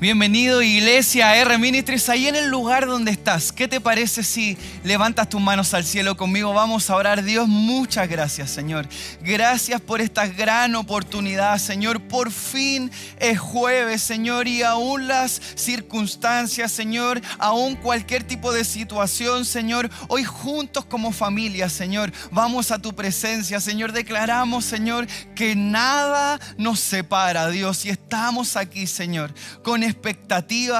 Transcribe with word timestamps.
Bienvenido 0.00 0.62
Iglesia 0.62 1.34
R 1.34 1.58
Ministries, 1.58 2.08
ahí 2.08 2.28
en 2.28 2.36
el 2.36 2.50
lugar 2.50 2.86
donde 2.86 3.10
estás. 3.10 3.50
¿Qué 3.50 3.66
te 3.66 3.80
parece 3.80 4.22
si 4.22 4.56
levantas 4.84 5.28
tus 5.28 5.40
manos 5.40 5.74
al 5.74 5.84
cielo 5.84 6.16
conmigo? 6.16 6.54
Vamos 6.54 6.88
a 6.88 6.94
orar. 6.94 7.24
Dios, 7.24 7.48
muchas 7.48 8.08
gracias 8.08 8.48
Señor. 8.48 8.86
Gracias 9.22 9.80
por 9.80 10.00
esta 10.00 10.28
gran 10.28 10.76
oportunidad 10.76 11.58
Señor. 11.58 12.00
Por 12.00 12.30
fin 12.30 12.92
es 13.18 13.40
jueves 13.40 14.00
Señor 14.00 14.46
y 14.46 14.62
aún 14.62 15.08
las 15.08 15.42
circunstancias 15.56 16.70
Señor, 16.70 17.20
aún 17.40 17.74
cualquier 17.74 18.22
tipo 18.22 18.52
de 18.52 18.64
situación 18.64 19.44
Señor, 19.44 19.90
hoy 20.06 20.22
juntos 20.22 20.84
como 20.84 21.10
familia 21.10 21.68
Señor, 21.68 22.12
vamos 22.30 22.70
a 22.70 22.78
tu 22.78 22.94
presencia 22.94 23.58
Señor. 23.58 23.90
Declaramos 23.90 24.64
Señor 24.64 25.08
que 25.34 25.56
nada 25.56 26.38
nos 26.56 26.78
separa 26.78 27.48
Dios 27.48 27.84
y 27.84 27.88
estamos 27.88 28.54
aquí 28.54 28.86
Señor 28.86 29.34
con 29.64 29.87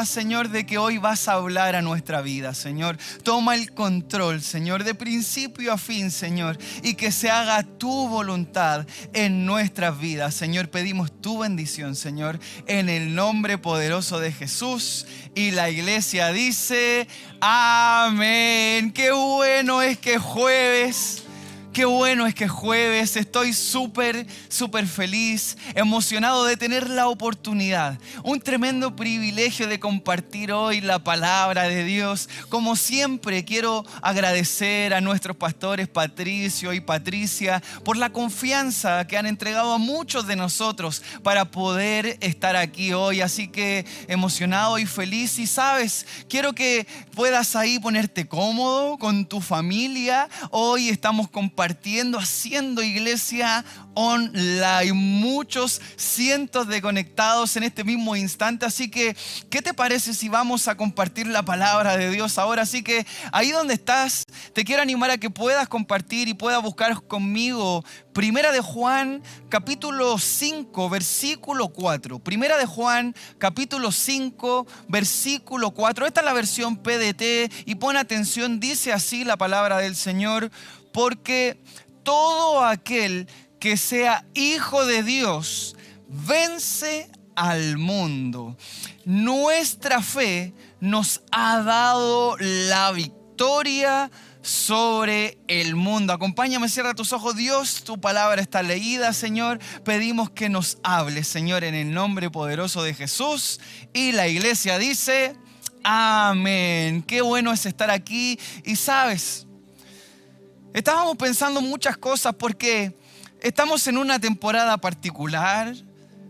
Señor, 0.05 0.48
de 0.51 0.67
que 0.67 0.79
hoy 0.79 0.98
vas 0.98 1.29
a 1.29 1.35
hablar 1.35 1.77
a 1.77 1.83
nuestra 1.83 2.21
vida, 2.21 2.55
Señor. 2.55 2.98
Toma 3.23 3.55
el 3.55 3.73
control, 3.73 4.43
Señor, 4.43 4.84
de 4.84 4.95
principio 4.95 5.73
a 5.73 5.79
fin, 5.79 6.11
Señor, 6.11 6.59
y 6.83 6.95
que 6.95 7.12
se 7.12 7.31
haga 7.31 7.62
tu 7.62 8.09
voluntad 8.09 8.87
en 9.12 9.47
nuestras 9.47 9.98
vidas, 9.98 10.34
Señor. 10.34 10.71
Pedimos 10.71 11.12
tu 11.21 11.39
bendición, 11.39 11.97
Señor, 11.97 12.39
en 12.67 12.89
el 12.89 13.15
nombre 13.15 13.59
poderoso 13.59 14.19
de 14.19 14.33
Jesús. 14.33 15.07
Y 15.34 15.53
la 15.53 15.70
iglesia 15.70 16.33
dice, 16.33 17.06
amén. 17.41 18.93
Qué 18.93 19.12
bueno 19.12 19.83
es 19.83 19.98
que 19.98 20.19
jueves 20.19 21.23
Qué 21.78 21.84
bueno 21.84 22.27
es 22.27 22.34
que 22.34 22.48
jueves 22.48 23.14
estoy 23.14 23.52
súper, 23.52 24.27
súper 24.48 24.88
feliz, 24.88 25.56
emocionado 25.77 26.45
de 26.45 26.56
tener 26.56 26.91
la 26.91 27.06
oportunidad, 27.06 28.00
un 28.25 28.41
tremendo 28.41 28.97
privilegio 28.97 29.69
de 29.69 29.78
compartir 29.78 30.50
hoy 30.50 30.80
la 30.80 30.98
palabra 30.98 31.69
de 31.69 31.84
Dios. 31.84 32.28
Como 32.48 32.75
siempre, 32.75 33.44
quiero 33.44 33.86
agradecer 34.03 34.92
a 34.92 35.00
nuestros 35.00 35.36
pastores 35.36 35.86
Patricio 35.86 36.72
y 36.72 36.80
Patricia 36.80 37.62
por 37.84 37.97
la 37.97 38.10
confianza 38.10 39.06
que 39.06 39.16
han 39.16 39.27
entregado 39.27 39.72
a 39.72 39.78
muchos 39.78 40.27
de 40.27 40.34
nosotros 40.34 41.05
para 41.22 41.44
poder 41.44 42.19
estar 42.20 42.56
aquí 42.56 42.92
hoy. 42.92 43.20
Así 43.20 43.47
que 43.47 43.86
emocionado 44.08 44.81
y 44.81 44.86
feliz. 44.86 45.38
Y 45.38 45.47
sabes, 45.47 46.06
quiero 46.28 46.55
que 46.55 46.88
puedas 47.14 47.55
ahí 47.55 47.78
ponerte 47.78 48.27
cómodo 48.27 48.98
con 48.98 49.27
tu 49.27 49.41
familia. 49.41 50.28
Hoy 50.50 50.88
estamos 50.88 51.28
compartiendo 51.28 51.67
haciendo 52.19 52.83
iglesia 52.83 53.64
online. 53.94 54.92
Muchos 54.92 55.80
cientos 55.97 56.69
de 56.69 56.80
conectados 56.80 57.56
en 57.56 57.64
este 57.64 57.84
mismo 57.84 58.16
instante. 58.16 58.66
Así 58.66 58.91
que, 58.91 59.16
¿qué 59.50 59.62
te 59.62 59.75
parece 59.75 60.14
si 60.14 60.28
vamos 60.28 60.69
a 60.69 60.77
compartir 60.77 61.27
la 61.27 61.42
palabra 61.42 61.97
de 61.97 62.10
Dios 62.10 62.38
ahora? 62.38 62.62
Así 62.62 62.83
que 62.83 63.06
ahí 63.33 63.50
donde 63.50 63.75
estás, 63.75 64.25
te 64.52 64.64
quiero 64.64 64.83
animar 64.83 65.10
a 65.10 65.19
que 65.19 65.30
puedas 65.30 65.69
compartir 65.69 66.28
y 66.28 66.34
puedas 66.34 66.62
buscar 66.62 67.02
conmigo 67.06 67.84
Primera 68.19 68.50
de 68.50 68.60
Juan, 68.60 69.22
capítulo 69.48 70.19
5, 70.19 70.91
versículo 70.91 71.69
4. 71.69 72.19
Primera 72.19 72.58
de 72.58 72.66
Juan, 72.66 73.14
capítulo 73.38 73.92
5, 73.92 74.66
versículo 74.88 75.70
4. 75.70 76.05
Esta 76.05 76.20
es 76.22 76.27
la 76.27 76.32
versión 76.32 76.78
PDT 76.78 77.53
y 77.64 77.77
pon 77.77 77.97
atención, 77.97 78.58
dice 78.58 78.92
así 78.92 79.22
la 79.22 79.36
palabra 79.36 79.78
del 79.78 79.94
Señor 79.94 80.50
porque 80.98 81.62
todo 82.02 82.64
aquel 82.64 83.28
que 83.60 83.77
sea 83.77 84.27
hijo 84.34 84.84
de 84.84 85.04
Dios 85.04 85.77
vence 86.08 87.08
al 87.36 87.78
mundo. 87.78 88.56
Nuestra 89.04 90.02
fe 90.02 90.54
nos 90.80 91.22
ha 91.30 91.62
dado 91.62 92.37
la 92.41 92.91
victoria 92.91 94.10
sobre 94.42 95.38
el 95.47 95.76
mundo. 95.76 96.12
Acompáñame, 96.12 96.69
cierra 96.69 96.94
tus 96.94 97.12
ojos. 97.12 97.37
Dios, 97.37 97.84
tu 97.84 98.00
palabra 98.00 98.42
está 98.42 98.64
leída, 98.64 99.12
Señor. 99.12 99.60
Pedimos 99.84 100.31
que 100.31 100.48
nos 100.48 100.78
hables, 100.82 101.28
Señor, 101.28 101.62
en 101.62 101.76
el 101.76 101.92
nombre 101.92 102.28
poderoso 102.28 102.82
de 102.82 102.92
Jesús. 102.92 103.60
Y 103.92 104.10
la 104.10 104.26
iglesia 104.26 104.78
dice, 104.78 105.37
amén. 105.84 107.04
Qué 107.04 107.20
bueno 107.20 107.53
es 107.53 107.66
estar 107.66 107.88
aquí. 107.88 108.41
Y 108.64 108.75
sabes, 108.75 109.47
Estábamos 110.75 111.17
pensando 111.17 111.62
muchas 111.62 111.97
cosas 111.97 112.34
porque 112.34 112.95
estamos 113.41 113.87
en 113.87 113.97
una 113.97 114.21
temporada 114.21 114.77
particular, 114.77 115.75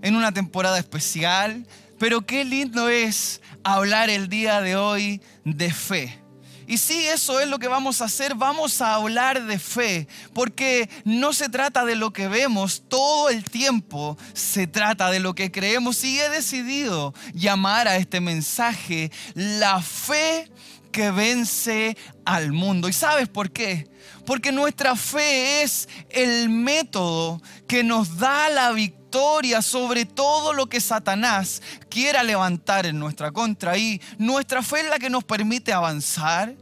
en 0.00 0.15
una 0.15 0.32
temporada 0.32 0.78
especial, 0.78 1.66
pero 1.99 2.25
qué 2.25 2.44
lindo 2.44 2.88
es 2.88 3.43
hablar 3.65 4.10
el 4.10 4.28
día 4.28 4.60
de 4.60 4.76
hoy 4.76 5.21
de 5.44 5.72
fe. 5.72 6.22
Y 6.69 6.76
sí, 6.76 7.06
eso 7.09 7.41
es 7.41 7.49
lo 7.49 7.59
que 7.59 7.66
vamos 7.66 8.00
a 8.00 8.04
hacer, 8.04 8.34
vamos 8.34 8.81
a 8.81 8.94
hablar 8.94 9.44
de 9.44 9.59
fe, 9.59 10.06
porque 10.34 10.88
no 11.05 11.32
se 11.32 11.49
trata 11.49 11.84
de 11.84 11.97
lo 11.97 12.12
que 12.12 12.28
vemos 12.28 12.84
todo 12.88 13.31
el 13.31 13.43
tiempo, 13.43 14.19
se 14.34 14.66
trata 14.66 15.10
de 15.10 15.19
lo 15.19 15.34
que 15.34 15.50
creemos 15.50 16.05
y 16.05 16.20
he 16.20 16.28
decidido 16.28 17.15
llamar 17.32 17.88
a 17.88 17.97
este 17.97 18.20
mensaje 18.20 19.10
la 19.34 19.81
fe 19.81 20.50
que 20.91 21.10
vence 21.10 21.97
al 22.25 22.53
mundo. 22.53 22.88
¿Y 22.88 22.93
sabes 22.93 23.28
por 23.28 23.50
qué? 23.50 23.88
Porque 24.26 24.53
nuestra 24.53 24.97
fe 24.97 25.62
es 25.62 25.88
el 26.10 26.49
método 26.49 27.41
que 27.66 27.84
nos 27.84 28.19
da 28.19 28.49
la 28.49 28.72
victoria 28.72 29.62
sobre 29.62 30.04
todo 30.04 30.53
lo 30.53 30.66
que 30.66 30.81
Satanás 30.81 31.62
quiera 31.88 32.22
levantar 32.22 32.87
en 32.87 32.99
nuestra 32.99 33.32
contra. 33.32 33.76
Y 33.78 34.00
nuestra 34.19 34.62
fe 34.62 34.81
es 34.81 34.88
la 34.88 34.99
que 34.99 35.10
nos 35.10 35.25
permite 35.25 35.72
avanzar 35.72 36.54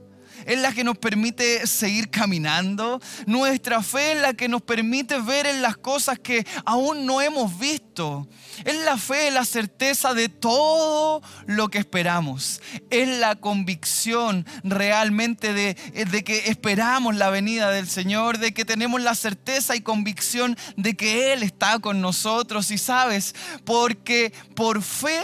es 0.47 0.59
la 0.61 0.73
que 0.73 0.85
nos 0.85 0.97
permite 0.97 1.67
seguir 1.67 2.09
caminando. 2.09 3.01
Nuestra 3.27 3.83
fe 3.83 4.13
es 4.13 4.21
la 4.21 4.35
que 4.35 4.49
nos 4.49 4.63
permite 4.63 5.21
ver 5.21 5.47
en 5.47 5.61
las 5.61 5.77
cosas 5.77 6.19
que 6.19 6.47
aún 6.65 7.05
no 7.05 7.21
hemos 7.21 7.59
visto. 7.59 8.29
Es 8.65 8.77
la 8.85 8.97
fe, 8.97 9.31
la 9.31 9.45
certeza 9.45 10.15
de 10.15 10.29
todo 10.29 11.23
lo 11.47 11.69
que 11.69 11.79
esperamos. 11.79 12.63
Es 12.91 13.09
la 13.09 13.35
convicción 13.35 14.47
realmente 14.63 15.53
de, 15.53 15.75
de 15.75 16.25
que 16.25 16.49
esperamos 16.49 17.17
la 17.17 17.31
venida 17.31 17.71
del 17.71 17.89
Señor, 17.89 18.39
de 18.39 18.55
que 18.55 18.65
tenemos 18.65 19.03
la 19.03 19.15
certeza 19.15 19.77
y 19.77 19.81
convicción 19.81 20.57
de 20.77 20.95
que 20.97 21.33
Él 21.33 21.43
está 21.43 21.81
con 21.81 22.01
nosotros. 22.01 22.71
Y 22.71 22.79
sabes, 22.79 23.35
porque 23.65 24.33
por 24.55 24.83
fe 24.83 25.21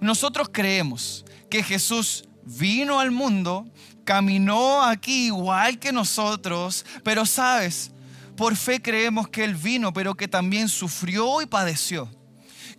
nosotros 0.00 0.50
creemos 0.52 1.24
que 1.50 1.62
Jesús 1.62 2.24
vino 2.44 3.00
al 3.00 3.10
mundo, 3.10 3.66
caminó 4.08 4.82
aquí 4.82 5.26
igual 5.26 5.78
que 5.78 5.92
nosotros, 5.92 6.86
pero 7.04 7.26
sabes, 7.26 7.90
por 8.38 8.56
fe 8.56 8.80
creemos 8.80 9.28
que 9.28 9.44
Él 9.44 9.54
vino, 9.54 9.92
pero 9.92 10.14
que 10.14 10.26
también 10.26 10.70
sufrió 10.70 11.42
y 11.42 11.46
padeció 11.46 12.08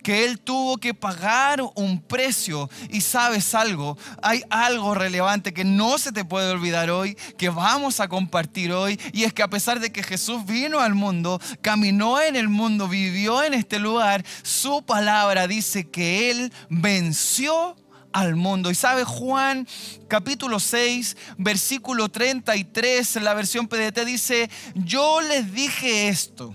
que 0.02 0.24
Él 0.24 0.40
tuvo 0.40 0.78
que 0.78 0.92
pagar 0.92 1.62
un 1.76 2.00
precio. 2.00 2.68
Y 2.88 3.02
sabes 3.02 3.54
algo, 3.54 3.96
hay 4.22 4.42
algo 4.50 4.94
relevante 4.94 5.52
que 5.52 5.62
no 5.62 5.98
se 5.98 6.10
te 6.10 6.24
puede 6.24 6.50
olvidar 6.50 6.90
hoy, 6.90 7.14
que 7.38 7.48
vamos 7.48 8.00
a 8.00 8.08
compartir 8.08 8.72
hoy, 8.72 8.98
y 9.12 9.22
es 9.22 9.32
que 9.32 9.44
a 9.44 9.50
pesar 9.50 9.78
de 9.78 9.92
que 9.92 10.02
Jesús 10.02 10.44
vino 10.46 10.80
al 10.80 10.96
mundo, 10.96 11.40
caminó 11.60 12.20
en 12.20 12.34
el 12.34 12.48
mundo, 12.48 12.88
vivió 12.88 13.44
en 13.44 13.54
este 13.54 13.78
lugar, 13.78 14.24
su 14.42 14.82
palabra 14.82 15.46
dice 15.46 15.88
que 15.88 16.30
Él 16.30 16.52
venció 16.70 17.76
al 18.12 18.36
mundo. 18.36 18.70
Y 18.70 18.74
sabe 18.74 19.04
Juan 19.04 19.66
capítulo 20.08 20.60
6, 20.60 21.16
versículo 21.38 22.08
33, 22.08 23.16
en 23.16 23.24
la 23.24 23.34
versión 23.34 23.68
PDT 23.68 24.04
dice, 24.04 24.50
yo 24.74 25.20
les 25.20 25.52
dije 25.52 26.08
esto 26.08 26.54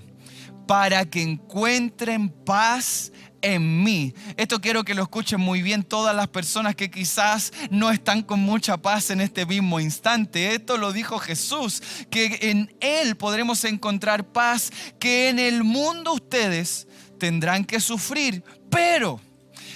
para 0.67 1.05
que 1.05 1.21
encuentren 1.21 2.29
paz 2.29 3.11
en 3.41 3.83
mí. 3.83 4.13
Esto 4.37 4.59
quiero 4.59 4.83
que 4.83 4.95
lo 4.95 5.03
escuchen 5.03 5.39
muy 5.39 5.61
bien 5.61 5.83
todas 5.83 6.15
las 6.15 6.27
personas 6.27 6.75
que 6.75 6.89
quizás 6.89 7.53
no 7.69 7.91
están 7.91 8.23
con 8.23 8.39
mucha 8.39 8.77
paz 8.77 9.11
en 9.11 9.21
este 9.21 9.45
mismo 9.45 9.79
instante. 9.79 10.55
Esto 10.55 10.77
lo 10.77 10.91
dijo 10.91 11.19
Jesús, 11.19 11.83
que 12.09 12.39
en 12.41 12.75
Él 12.79 13.15
podremos 13.15 13.63
encontrar 13.63 14.31
paz, 14.31 14.71
que 14.99 15.29
en 15.29 15.37
el 15.37 15.63
mundo 15.63 16.13
ustedes 16.13 16.87
tendrán 17.19 17.65
que 17.65 17.79
sufrir, 17.79 18.43
pero 18.69 19.21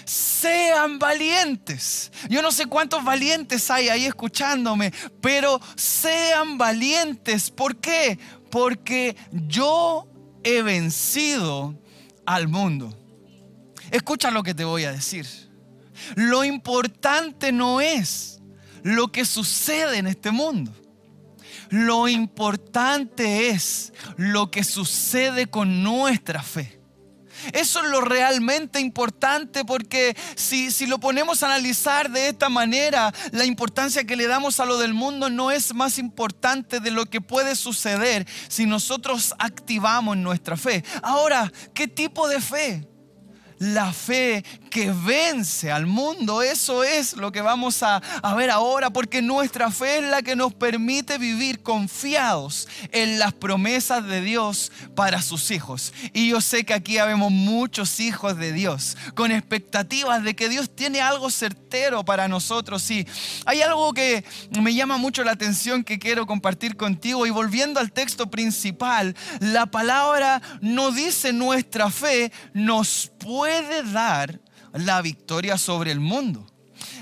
sean 0.10 0.98
valientes. 0.98 2.12
Yo 2.30 2.42
no 2.42 2.52
sé 2.52 2.66
cuántos 2.66 3.04
valientes 3.04 3.70
hay 3.70 3.90
ahí 3.90 4.06
escuchándome, 4.06 4.92
pero 5.22 5.62
sean 5.76 6.58
valientes. 6.58 7.52
¿Por 7.52 7.76
qué? 7.78 8.18
Porque 8.50 9.16
yo 9.32 10.08
he 10.44 10.64
vencido 10.64 11.80
al 12.26 12.48
mundo. 12.48 12.98
Escucha 13.92 14.32
lo 14.32 14.42
que 14.42 14.56
te 14.56 14.64
voy 14.64 14.86
a 14.86 14.92
decir. 14.92 15.28
Lo 16.16 16.44
importante 16.44 17.52
no 17.52 17.80
es 17.80 18.40
lo 18.82 19.12
que 19.12 19.26
sucede 19.26 19.98
en 19.98 20.08
este 20.08 20.32
mundo. 20.32 20.74
Lo 21.70 22.08
importante 22.08 23.50
es 23.50 23.94
lo 24.18 24.50
que 24.50 24.64
sucede 24.64 25.46
con 25.46 25.84
nuestra 25.84 26.42
fe. 26.42 26.79
Eso 27.54 27.84
es 27.84 27.90
lo 27.90 28.02
realmente 28.02 28.80
importante 28.80 29.66
porque 29.66 30.16
si, 30.36 30.72
si, 30.72 30.86
lo 30.86 31.00
ponemos 31.00 31.44
a 31.44 31.48
analizar 31.48 32.10
de 32.10 32.30
esta 32.30 32.50
manera, 32.50 33.14
la 33.32 33.46
importancia 33.46 34.04
que 34.04 34.16
le 34.16 34.28
damos 34.28 34.60
a 34.60 34.66
lo 34.66 34.78
del 34.78 34.94
mundo 34.94 35.30
no 35.30 35.52
es 35.52 35.74
más 35.74 35.98
importante 35.98 36.80
de 36.80 36.92
lo 36.92 37.06
que 37.06 37.22
puede 37.22 37.56
suceder 37.56 38.28
si 38.48 38.66
nosotros 38.66 39.34
activamos 39.40 40.18
nuestra 40.18 40.58
fe. 40.58 40.84
Ahora, 41.02 41.52
¿qué 41.74 41.88
tipo 41.88 42.28
de 42.28 42.42
fe? 42.42 42.88
La 43.60 43.92
fe 43.94 44.44
que 44.70 44.92
vence 44.92 45.72
al 45.72 45.86
mundo. 45.86 46.42
Eso 46.42 46.84
es 46.84 47.14
lo 47.14 47.32
que 47.32 47.42
vamos 47.42 47.84
a, 47.84 48.02
ver 48.36 48.50
ahora, 48.50 48.90
porque 48.90 49.22
nuestra 49.22 49.70
fe 49.70 49.98
es 49.98 50.04
la 50.06 50.22
que 50.22 50.36
nos 50.36 50.54
permite 50.54 51.18
vivir 51.18 51.62
confiados 51.62 52.68
en 52.92 53.20
las 53.20 53.34
promesas 53.34 54.06
de 54.06 54.22
Dios 54.22 54.72
para 54.96 55.22
sus 55.22 55.52
hijos. 55.52 55.94
Y 56.14 56.30
yo 56.30 56.42
sé 56.42 56.64
que 56.64 56.74
aquí 56.74 56.98
habemos 56.98 57.32
muchos 57.32 58.00
hijos 58.00 58.38
de 58.38 58.54
Dios, 58.54 58.96
con 59.14 59.32
expectativas 59.32 60.24
de 60.24 60.36
que 60.36 60.50
Dios 60.50 60.74
tiene 60.74 61.02
algo 61.02 61.30
certero 61.30 62.06
para 62.06 62.28
nosotros. 62.28 62.90
Y 62.90 63.06
hay 63.46 63.62
algo 63.62 63.94
que 63.94 64.24
me 64.60 64.74
llama 64.74 64.98
mucho 64.98 65.24
la 65.24 65.34
atención 65.34 65.84
que 65.84 66.00
quiero 66.00 66.26
compartir 66.26 66.78
contigo. 66.78 67.26
Y 67.26 67.30
volviendo 67.30 67.80
al 67.80 67.92
texto 67.92 68.30
principal, 68.30 69.16
la 69.40 69.66
palabra 69.66 70.42
no 70.62 70.92
dice 70.92 71.34
nuestra 71.34 71.90
fe 71.90 72.32
nos 72.54 73.12
puede 73.20 73.84
dar 73.84 74.40
la 74.74 75.02
victoria 75.02 75.58
sobre 75.58 75.92
el 75.92 76.00
mundo. 76.00 76.48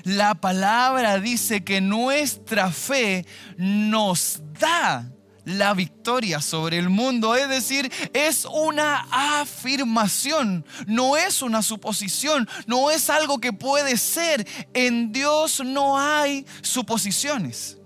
La 0.03 0.35
palabra 0.35 1.19
dice 1.19 1.63
que 1.63 1.81
nuestra 1.81 2.71
fe 2.71 3.25
nos 3.57 4.41
da 4.59 5.11
la 5.47 5.73
victoria 5.73 6.41
sobre 6.41 6.77
el 6.77 6.89
mundo. 6.89 7.35
Es 7.35 7.47
decir, 7.47 7.91
es 8.13 8.45
una 8.45 9.07
afirmación, 9.39 10.65
no 10.87 11.15
es 11.15 11.41
una 11.41 11.61
suposición, 11.61 12.47
no 12.65 12.91
es 12.91 13.09
algo 13.09 13.39
que 13.39 13.53
puede 13.53 13.97
ser. 13.97 14.45
En 14.73 15.11
Dios 15.11 15.61
no 15.63 15.97
hay 15.97 16.45
suposiciones. 16.61 17.77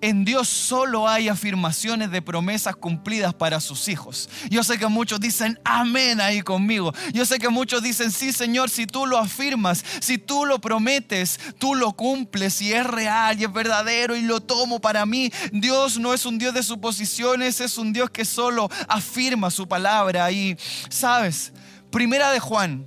En 0.00 0.24
Dios 0.24 0.48
solo 0.48 1.08
hay 1.08 1.28
afirmaciones 1.28 2.12
de 2.12 2.22
promesas 2.22 2.76
cumplidas 2.76 3.34
para 3.34 3.60
sus 3.60 3.88
hijos. 3.88 4.30
Yo 4.48 4.62
sé 4.62 4.78
que 4.78 4.86
muchos 4.86 5.18
dicen 5.18 5.58
amén 5.64 6.20
ahí 6.20 6.42
conmigo. 6.42 6.92
Yo 7.12 7.26
sé 7.26 7.38
que 7.40 7.48
muchos 7.48 7.82
dicen 7.82 8.12
sí 8.12 8.32
Señor, 8.32 8.70
si 8.70 8.86
tú 8.86 9.06
lo 9.06 9.18
afirmas, 9.18 9.84
si 10.00 10.16
tú 10.16 10.46
lo 10.46 10.60
prometes, 10.60 11.40
tú 11.58 11.74
lo 11.74 11.94
cumples 11.94 12.62
y 12.62 12.72
es 12.72 12.86
real 12.86 13.40
y 13.40 13.44
es 13.44 13.52
verdadero 13.52 14.14
y 14.14 14.22
lo 14.22 14.40
tomo 14.40 14.80
para 14.80 15.04
mí. 15.04 15.32
Dios 15.52 15.98
no 15.98 16.14
es 16.14 16.24
un 16.26 16.38
Dios 16.38 16.54
de 16.54 16.62
suposiciones, 16.62 17.60
es 17.60 17.76
un 17.76 17.92
Dios 17.92 18.10
que 18.10 18.24
solo 18.24 18.70
afirma 18.88 19.50
su 19.50 19.66
palabra. 19.66 20.30
Y 20.30 20.56
sabes, 20.90 21.52
primera 21.90 22.30
de 22.30 22.38
Juan, 22.38 22.86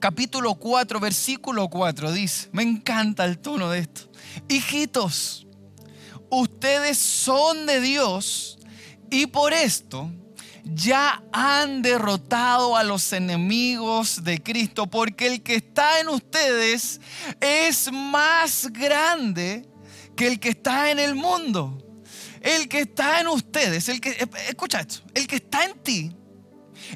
capítulo 0.00 0.54
4, 0.56 1.00
versículo 1.00 1.68
4 1.68 2.12
dice, 2.12 2.48
me 2.52 2.62
encanta 2.62 3.24
el 3.24 3.38
tono 3.38 3.70
de 3.70 3.80
esto. 3.80 4.10
Hijitos, 4.48 5.47
ustedes 6.30 6.98
son 6.98 7.66
de 7.66 7.80
Dios 7.80 8.58
y 9.10 9.26
por 9.26 9.52
esto 9.52 10.10
ya 10.64 11.22
han 11.32 11.82
derrotado 11.82 12.76
a 12.76 12.84
los 12.84 13.12
enemigos 13.12 14.22
de 14.22 14.42
Cristo, 14.42 14.86
porque 14.86 15.26
el 15.26 15.42
que 15.42 15.56
está 15.56 16.00
en 16.00 16.08
ustedes 16.08 17.00
es 17.40 17.90
más 17.90 18.68
grande 18.70 19.66
que 20.14 20.26
el 20.26 20.38
que 20.38 20.50
está 20.50 20.90
en 20.90 20.98
el 20.98 21.14
mundo. 21.14 21.84
El 22.40 22.68
que 22.68 22.80
está 22.80 23.20
en 23.20 23.26
ustedes, 23.28 23.88
el 23.88 24.00
que 24.00 24.16
escucha 24.48 24.80
esto, 24.80 25.00
el 25.14 25.26
que 25.26 25.36
está 25.36 25.64
en 25.64 25.82
ti 25.82 26.14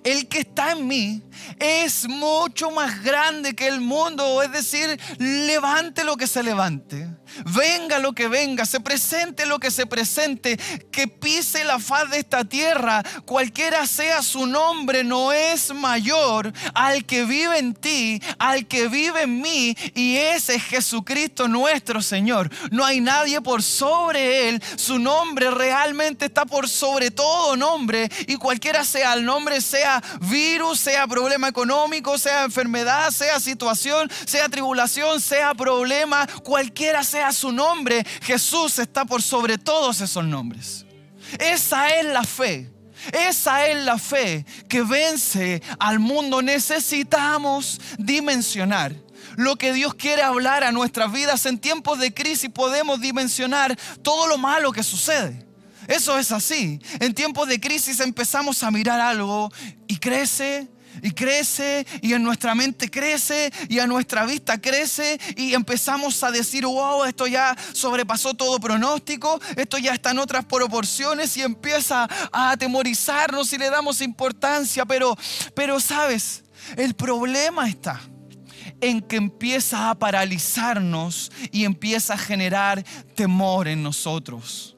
el 0.04 0.28
que 0.28 0.40
está 0.40 0.72
en 0.72 0.86
mí 0.86 1.22
es 1.58 2.08
mucho 2.08 2.70
más 2.70 3.02
grande 3.02 3.54
que 3.54 3.68
el 3.68 3.80
mundo. 3.80 4.42
Es 4.42 4.52
decir, 4.52 4.98
levante 5.18 6.04
lo 6.04 6.16
que 6.16 6.26
se 6.26 6.42
levante. 6.42 7.08
Venga 7.44 7.98
lo 7.98 8.12
que 8.12 8.28
venga, 8.28 8.64
se 8.66 8.80
presente 8.80 9.46
lo 9.46 9.58
que 9.58 9.70
se 9.70 9.86
presente, 9.86 10.58
que 10.90 11.08
pise 11.08 11.64
la 11.64 11.78
faz 11.78 12.10
de 12.10 12.18
esta 12.18 12.44
tierra, 12.44 13.02
cualquiera 13.24 13.86
sea 13.86 14.22
su 14.22 14.46
nombre, 14.46 15.04
no 15.04 15.32
es 15.32 15.72
mayor 15.74 16.52
al 16.74 17.04
que 17.04 17.24
vive 17.24 17.58
en 17.58 17.74
ti, 17.74 18.22
al 18.38 18.66
que 18.66 18.88
vive 18.88 19.22
en 19.22 19.40
mí, 19.40 19.76
y 19.94 20.16
ese 20.16 20.56
es 20.56 20.64
Jesucristo 20.64 21.48
nuestro 21.48 22.02
Señor. 22.02 22.50
No 22.70 22.84
hay 22.84 23.00
nadie 23.00 23.40
por 23.40 23.62
sobre 23.62 24.48
él, 24.48 24.62
su 24.76 24.98
nombre 24.98 25.50
realmente 25.50 26.26
está 26.26 26.44
por 26.44 26.68
sobre 26.68 27.10
todo 27.10 27.56
nombre, 27.56 28.10
y 28.26 28.36
cualquiera 28.36 28.84
sea 28.84 29.14
el 29.14 29.24
nombre, 29.24 29.60
sea 29.60 30.02
virus, 30.20 30.80
sea 30.80 31.06
problema 31.06 31.48
económico, 31.48 32.18
sea 32.18 32.44
enfermedad, 32.44 33.10
sea 33.10 33.40
situación, 33.40 34.10
sea 34.26 34.48
tribulación, 34.48 35.20
sea 35.20 35.54
problema, 35.54 36.26
cualquiera 36.42 37.04
sea 37.04 37.21
su 37.30 37.52
nombre, 37.52 38.04
Jesús 38.22 38.78
está 38.78 39.04
por 39.04 39.22
sobre 39.22 39.58
todos 39.58 40.00
esos 40.00 40.24
nombres. 40.24 40.86
Esa 41.38 41.90
es 41.90 42.06
la 42.06 42.24
fe. 42.24 42.70
Esa 43.12 43.66
es 43.66 43.84
la 43.84 43.98
fe 43.98 44.46
que 44.68 44.82
vence 44.82 45.62
al 45.78 45.98
mundo. 45.98 46.40
Necesitamos 46.40 47.80
dimensionar 47.98 48.94
lo 49.36 49.56
que 49.56 49.72
Dios 49.72 49.94
quiere 49.94 50.22
hablar 50.22 50.64
a 50.64 50.72
nuestras 50.72 51.12
vidas. 51.12 51.46
En 51.46 51.58
tiempos 51.58 51.98
de 51.98 52.14
crisis 52.14 52.50
podemos 52.50 53.00
dimensionar 53.00 53.76
todo 54.02 54.26
lo 54.26 54.38
malo 54.38 54.72
que 54.72 54.82
sucede. 54.82 55.46
Eso 55.88 56.18
es 56.18 56.30
así. 56.30 56.80
En 57.00 57.14
tiempos 57.14 57.48
de 57.48 57.60
crisis 57.60 58.00
empezamos 58.00 58.62
a 58.62 58.70
mirar 58.70 59.00
algo 59.00 59.50
y 59.88 59.96
crece 59.96 60.68
y 61.02 61.10
crece 61.10 61.86
y 62.00 62.14
en 62.14 62.22
nuestra 62.22 62.54
mente 62.54 62.90
crece 62.90 63.52
y 63.68 63.80
a 63.80 63.86
nuestra 63.86 64.24
vista 64.24 64.60
crece 64.60 65.20
y 65.36 65.52
empezamos 65.52 66.22
a 66.22 66.30
decir, 66.30 66.64
wow, 66.64 67.04
esto 67.04 67.26
ya 67.26 67.56
sobrepasó 67.72 68.34
todo 68.34 68.58
pronóstico, 68.60 69.40
esto 69.56 69.78
ya 69.78 69.92
está 69.92 70.12
en 70.12 70.20
otras 70.20 70.44
proporciones 70.44 71.36
y 71.36 71.42
empieza 71.42 72.08
a 72.32 72.52
atemorizarnos 72.52 73.52
y 73.52 73.58
le 73.58 73.68
damos 73.68 74.00
importancia, 74.00 74.86
pero, 74.86 75.16
pero 75.54 75.80
sabes, 75.80 76.44
el 76.76 76.94
problema 76.94 77.68
está 77.68 78.00
en 78.80 79.00
que 79.00 79.16
empieza 79.16 79.90
a 79.90 79.94
paralizarnos 79.94 81.30
y 81.50 81.64
empieza 81.64 82.14
a 82.14 82.18
generar 82.18 82.84
temor 83.14 83.68
en 83.68 83.82
nosotros. 83.82 84.76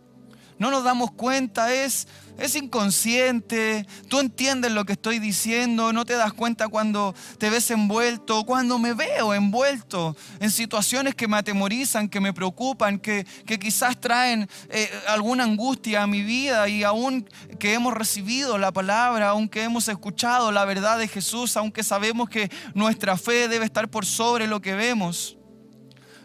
No 0.59 0.70
nos 0.70 0.85
damos 0.85 1.11
cuenta, 1.12 1.73
es, 1.75 2.06
es 2.38 2.56
inconsciente, 2.56 3.86
tú 4.08 4.20
entiendes 4.20 4.72
lo 4.72 4.84
que 4.84 4.94
estoy 4.94 5.19
diciendo, 5.19 5.92
no 5.92 6.04
te 6.04 6.14
das 6.14 6.32
cuenta 6.32 6.69
cuando 6.69 7.14
te 7.38 7.50
ves 7.50 7.70
envuelto, 7.70 8.44
cuando 8.44 8.79
me 8.79 8.93
veo 8.94 9.34
envuelto 9.34 10.17
en 10.41 10.50
situaciones 10.50 11.14
que 11.14 11.29
me 11.29 11.36
atemorizan, 11.36 12.08
que 12.08 12.20
me 12.20 12.32
preocupan, 12.32 12.98
que, 12.98 13.24
quizás 13.60 14.00
traen 14.00 14.48
eh, 14.69 14.91
alguna 15.06 15.44
angustia 15.44 16.03
a 16.03 16.06
mi 16.06 16.22
vida 16.22 16.69
y 16.69 16.82
aún 16.82 17.29
que 17.58 17.74
hemos 17.74 17.94
recibido 17.94 18.58
la 18.58 18.72
palabra, 18.72 19.29
aunque 19.29 19.62
hemos 19.62 19.88
escuchado 19.88 20.50
la 20.50 20.64
verdad 20.64 20.98
de 20.98 21.08
Jesús, 21.08 21.56
aunque 21.56 21.82
sabemos 21.82 22.29
que 22.29 22.50
nuestra 22.74 23.17
fe 23.17 23.48
debe 23.48 23.64
estar 23.64 23.88
por 23.88 24.05
sobre 24.05 24.46
lo 24.46 24.60
que 24.60 24.74
vemos. 24.74 25.38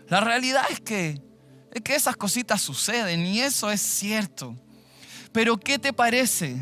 La 0.08 0.22
realidad 0.22 0.64
es 0.72 0.80
que 0.80 1.22
es 1.72 1.82
que 1.82 1.96
esas 1.96 2.16
cositas 2.18 2.62
suceden 2.62 3.26
y 3.26 3.42
eso 3.42 3.70
es 3.72 3.82
cierto. 3.82 4.56
Pero 5.32 5.58
¿qué 5.58 5.80
te 5.80 5.94
parece 5.94 6.58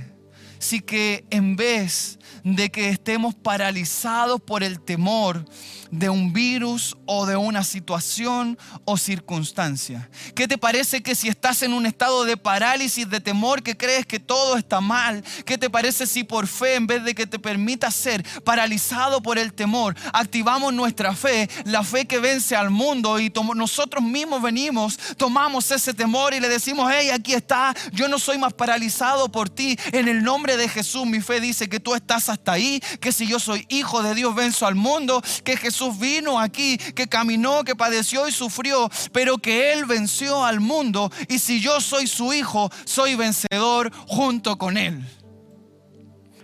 si 0.60 0.82
que 0.82 1.26
en 1.30 1.56
vez 1.56 2.20
de 2.44 2.70
que 2.70 2.90
estemos 2.90 3.36
paralizados 3.36 4.42
por 4.42 4.64
el 4.64 4.80
temor, 4.80 5.46
de 5.92 6.10
un 6.10 6.34
virus 6.34 6.98
o 7.06 7.26
de 7.26 7.36
una 7.36 7.64
situación 7.64 8.58
o 8.86 8.98
circunstancia? 8.98 10.10
¿Qué 10.36 10.48
te 10.48 10.58
parece 10.58 11.02
que 11.02 11.16
si 11.16 11.28
estás 11.28 11.62
en 11.62 11.74
un 11.74 11.86
estado 11.86 12.26
de 12.26 12.38
parálisis, 12.38 13.10
de 13.10 13.22
temor, 13.22 13.64
que 13.64 13.78
crees 13.78 14.06
que 14.06 14.20
todo 14.20 14.58
está 14.58 14.82
mal? 14.82 15.24
¿Qué 15.46 15.58
te 15.58 15.70
parece 15.70 16.08
si 16.08 16.24
por 16.24 16.48
fe, 16.48 16.76
en 16.76 16.88
vez 16.88 17.04
de 17.04 17.16
que 17.16 17.28
te 17.28 17.40
permita 17.40 17.92
ser 17.92 18.26
paralizado 18.44 19.22
por 19.22 19.38
el 19.38 19.54
temor, 19.54 19.96
activamos 20.14 20.74
nuestra 20.74 21.14
fe, 21.16 21.50
la 21.66 21.84
fe 21.84 22.06
que 22.06 22.20
vence 22.20 22.56
al 22.56 22.70
mundo 22.70 23.20
y 23.20 23.32
nosotros 23.56 24.04
mismos 24.04 24.42
venimos, 24.42 24.98
tomamos 25.18 25.72
ese 25.72 25.94
temor 25.94 26.34
y 26.34 26.40
le 26.40 26.50
decimos, 26.50 26.92
hey, 26.94 27.10
aquí 27.10 27.34
está, 27.34 27.74
yo 27.94 28.08
no 28.08 28.20
soy 28.20 28.38
más 28.38 28.54
paralizado 28.54 29.30
por 29.32 29.50
ti. 29.50 29.78
En 29.92 30.08
el 30.08 30.24
nombre 30.24 30.58
de 30.58 30.68
Jesús, 30.68 31.06
mi 31.06 31.22
fe 31.22 31.40
dice 31.40 31.70
que 31.70 31.80
tú 31.80 31.96
estás 31.96 32.17
hasta 32.28 32.54
ahí, 32.54 32.82
que 33.00 33.12
si 33.12 33.28
yo 33.28 33.40
soy 33.40 33.66
hijo 33.70 34.04
de 34.04 34.16
Dios, 34.16 34.36
venzo 34.36 34.66
al 34.66 34.76
mundo, 34.76 35.22
que 35.44 35.56
Jesús 35.56 35.78
Jesús 35.78 36.00
vino 36.00 36.40
aquí, 36.40 36.78
que 36.78 37.08
caminó, 37.08 37.64
que 37.64 37.76
padeció 37.76 38.28
y 38.28 38.32
sufrió, 38.32 38.90
pero 39.12 39.38
que 39.38 39.74
Él 39.74 39.86
venció 39.86 40.44
al 40.44 40.60
mundo. 40.60 41.12
Y 41.28 41.38
si 41.38 41.60
yo 41.60 41.80
soy 41.82 42.08
su 42.08 42.34
hijo, 42.34 42.72
soy 42.84 43.14
vencedor 43.14 43.92
junto 44.08 44.58
con 44.58 44.76
Él. 44.76 45.06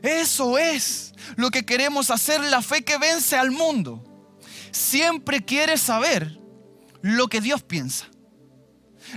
Eso 0.03 0.59
es 0.59 1.13
lo 1.35 1.49
que 1.49 1.65
queremos 1.65 2.11
hacer, 2.11 2.41
la 2.41 2.61
fe 2.61 2.83
que 2.83 2.99
vence 2.99 3.35
al 3.35 3.49
mundo. 3.49 4.03
Siempre 4.71 5.43
quiere 5.43 5.79
saber 5.79 6.37
lo 7.01 7.27
que 7.27 7.41
Dios 7.41 7.63
piensa. 7.63 8.05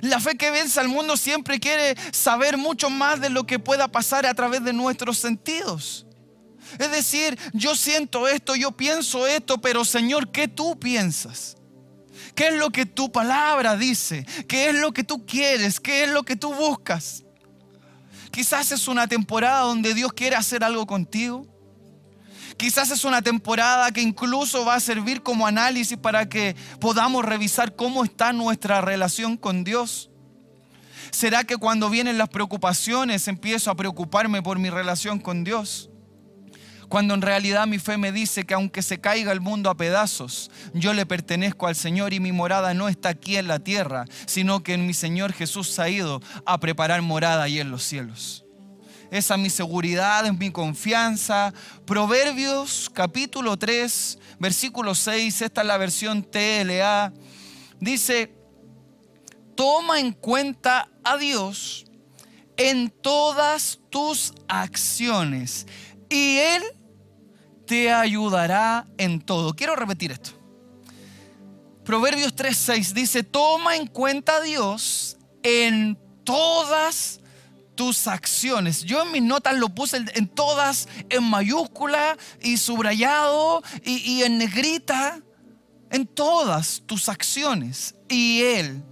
La 0.01 0.19
fe 0.19 0.37
que 0.37 0.51
vence 0.51 0.81
al 0.81 0.89
mundo 0.89 1.19
siempre 1.19 1.61
quiere 1.61 1.95
saber 2.11 2.57
mucho 2.57 2.89
más 2.89 3.21
de 3.21 3.29
lo 3.29 3.45
que 3.45 3.59
pueda 3.59 3.89
pasar 3.89 4.25
a 4.25 4.33
través 4.33 4.65
de 4.65 4.73
nuestros 4.73 5.19
sentidos. 5.19 6.06
Es 6.79 6.91
decir, 6.91 7.39
yo 7.53 7.75
siento 7.75 8.29
esto, 8.29 8.55
yo 8.57 8.73
pienso 8.73 9.27
esto, 9.27 9.59
pero 9.59 9.85
Señor, 9.85 10.31
¿qué 10.31 10.49
tú 10.49 10.79
piensas? 10.79 11.57
¿Qué 12.35 12.49
es 12.49 12.55
lo 12.55 12.71
que 12.71 12.87
tu 12.87 13.11
palabra 13.11 13.77
dice? 13.77 14.27
¿Qué 14.47 14.69
es 14.69 14.75
lo 14.75 14.93
que 14.93 15.05
tú 15.05 15.25
quieres? 15.25 15.81
¿Qué 15.81 16.05
es 16.05 16.11
lo 16.11 16.23
que 16.23 16.37
tú 16.37 16.53
buscas? 16.53 17.25
Quizás 18.31 18.73
es 18.73 18.89
una 18.89 19.07
temporada 19.09 19.61
donde 19.61 19.95
Dios 19.95 20.13
quiere 20.13 20.37
hacer 20.37 20.63
algo 20.63 20.87
contigo. 20.87 21.47
Quizás 22.59 22.91
es 22.91 23.05
una 23.05 23.23
temporada 23.23 23.91
que 23.91 24.01
incluso 24.01 24.65
va 24.65 24.75
a 24.75 24.81
servir 24.81 25.23
como 25.23 25.47
análisis 25.47 25.97
para 25.97 26.29
que 26.29 26.57
podamos 26.81 27.25
revisar 27.25 27.77
cómo 27.77 28.05
está 28.05 28.33
nuestra 28.33 28.81
relación 28.81 29.37
con 29.37 29.65
Dios. 29.65 30.11
¿Será 31.11 31.45
que 31.45 31.57
cuando 31.57 31.89
vienen 31.89 32.19
las 32.19 32.29
preocupaciones 32.29 33.29
empiezo 33.29 33.71
a 33.71 33.75
preocuparme 33.75 34.43
por 34.43 34.59
mi 34.59 34.71
relación 34.71 35.19
con 35.19 35.45
Dios? 35.45 35.91
Cuando 36.88 37.14
en 37.14 37.23
realidad 37.23 37.66
mi 37.66 37.78
fe 37.78 37.97
me 37.97 38.12
dice 38.12 38.45
que 38.45 38.55
aunque 38.55 38.83
se 38.83 39.00
caiga 39.00 39.33
el 39.33 39.40
mundo 39.40 39.71
a 39.71 39.76
pedazos, 39.76 40.50
yo 40.73 40.95
le 40.95 41.05
pertenezco 41.05 41.66
al 41.66 41.75
Señor 41.75 42.12
y 42.12 42.21
mi 42.21 42.33
morada 42.33 42.75
no 42.75 42.88
está 42.88 43.09
aquí 43.09 43.37
en 43.37 43.49
la 43.49 43.59
tierra, 43.59 44.05
sino 44.26 44.62
que 44.62 44.75
en 44.75 44.87
mi 44.87 44.95
Señor 44.95 45.33
Jesús 45.33 45.78
ha 45.78 45.88
ido 45.88 46.23
a 46.45 46.61
preparar 46.61 47.02
morada 47.02 47.43
ahí 47.43 47.59
en 47.59 47.71
los 47.71 47.83
cielos. 47.83 48.45
Esa 49.11 49.35
es 49.35 49.40
mi 49.40 49.50
seguridad, 49.50 50.26
es 50.26 50.37
mi 50.37 50.50
confianza. 50.50 51.52
Proverbios 51.85 52.90
capítulo 52.93 53.57
3, 53.57 54.19
versículo 54.38 54.95
6, 54.95 55.43
esta 55.43 55.61
es 55.62 55.66
la 55.66 55.78
versión 55.78 56.23
TLA. 56.23 57.12
Dice, 57.81 58.33
toma 59.57 60.00
en 60.00 60.12
cuenta 60.12 60.88
a 61.05 61.16
Dios 61.16 61.87
en 62.57 62.90
todas 62.90 63.81
tus 63.90 64.33
acciones 64.49 65.66
y 66.09 66.39
Él 66.39 66.63
te 67.67 67.93
ayudará 67.93 68.87
en 68.97 69.21
todo. 69.21 69.55
Quiero 69.55 69.77
repetir 69.77 70.13
esto. 70.13 70.31
Proverbios 71.85 72.35
3:6 72.35 72.93
dice, 72.93 73.23
toma 73.23 73.77
en 73.77 73.87
cuenta 73.87 74.37
a 74.37 74.41
Dios 74.41 75.17
en 75.43 75.99
todas 76.25 77.21
tus 77.77 78.09
acciones. 78.09 78.83
Yo 78.83 79.03
en 79.03 79.13
mis 79.13 79.23
notas 79.23 79.57
lo 79.57 79.69
puse 79.69 80.05
en 80.15 80.29
todas, 80.29 80.89
en 81.09 81.23
mayúscula 81.23 82.17
y 82.41 82.57
subrayado 82.57 83.63
y, 83.85 83.99
y 83.99 84.23
en 84.25 84.39
negrita, 84.39 85.21
en 85.91 86.07
todas 86.07 86.83
tus 86.87 87.09
acciones. 87.09 87.95
Y 88.09 88.43
Él 88.43 88.83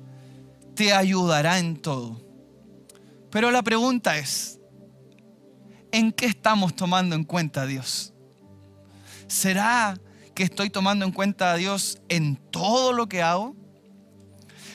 te 0.76 0.92
ayudará 0.92 1.58
en 1.58 1.76
todo. 1.76 2.20
Pero 3.30 3.50
la 3.50 3.62
pregunta 3.62 4.16
es, 4.16 4.60
¿en 5.94 6.10
qué 6.10 6.26
estamos 6.26 6.74
tomando 6.74 7.14
en 7.14 7.22
cuenta 7.22 7.62
a 7.62 7.66
Dios? 7.66 8.12
¿Será 9.28 9.96
que 10.34 10.42
estoy 10.42 10.68
tomando 10.68 11.04
en 11.04 11.12
cuenta 11.12 11.52
a 11.52 11.56
Dios 11.56 12.00
en 12.08 12.34
todo 12.50 12.92
lo 12.92 13.08
que 13.08 13.22
hago? 13.22 13.54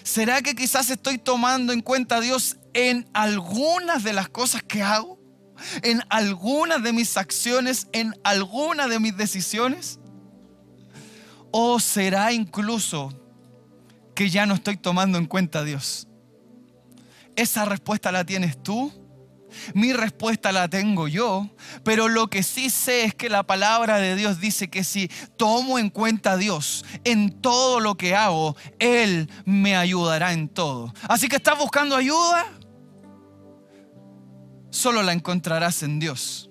¿Será 0.04 0.42
que 0.42 0.56
quizás 0.56 0.90
estoy 0.90 1.18
tomando 1.18 1.74
en 1.74 1.82
cuenta 1.82 2.16
a 2.16 2.22
Dios 2.22 2.56
en 2.74 3.06
algunas 3.14 4.06
de 4.06 4.14
las 4.14 4.30
cosas 4.30 4.64
que 4.64 4.82
hago? 4.82 5.20
¿En 5.84 6.02
algunas 6.08 6.82
de 6.82 6.94
mis 6.94 7.18
acciones? 7.18 7.90
¿En 7.92 8.16
algunas 8.24 8.90
de 8.90 9.02
mis 9.02 9.18
decisiones? 9.18 10.00
¿O 11.52 11.82
será 11.82 12.32
incluso 12.32 13.12
que 14.16 14.30
ya 14.30 14.46
no 14.46 14.54
estoy 14.54 14.78
tomando 14.78 15.18
en 15.18 15.26
cuenta 15.26 15.60
a 15.60 15.64
Dios? 15.66 16.08
Esa 17.36 17.66
respuesta 17.66 18.10
la 18.10 18.24
tienes 18.24 18.64
tú 18.64 19.09
mi 19.74 19.94
respuesta 19.94 20.52
la 20.52 20.68
tengo 20.68 21.08
yo, 21.08 21.50
pero 21.84 22.08
lo 22.08 22.30
que 22.30 22.44
sí 22.44 22.70
sé 22.70 23.06
es 23.06 23.16
que 23.16 23.30
la 23.30 23.44
palabra 23.44 23.98
de 23.98 24.16
Dios 24.16 24.40
dice 24.40 24.70
que 24.70 24.84
si 24.84 25.10
tomo 25.38 25.80
en 25.80 25.90
cuenta 25.90 26.34
a 26.34 26.38
Dios 26.38 26.86
en 27.04 27.42
todo 27.42 27.80
lo 27.80 27.96
que 27.96 28.16
hago, 28.16 28.56
Él 28.80 29.30
me 29.46 29.76
ayudará 29.76 30.34
en 30.34 30.50
todo. 30.50 30.94
Así 31.08 31.28
que 31.28 31.38
estás 31.38 31.58
buscando 31.58 31.96
ayuda, 31.96 32.46
solo 34.70 35.04
la 35.04 35.14
encontrarás 35.14 35.84
en 35.84 36.00
Dios 36.00 36.49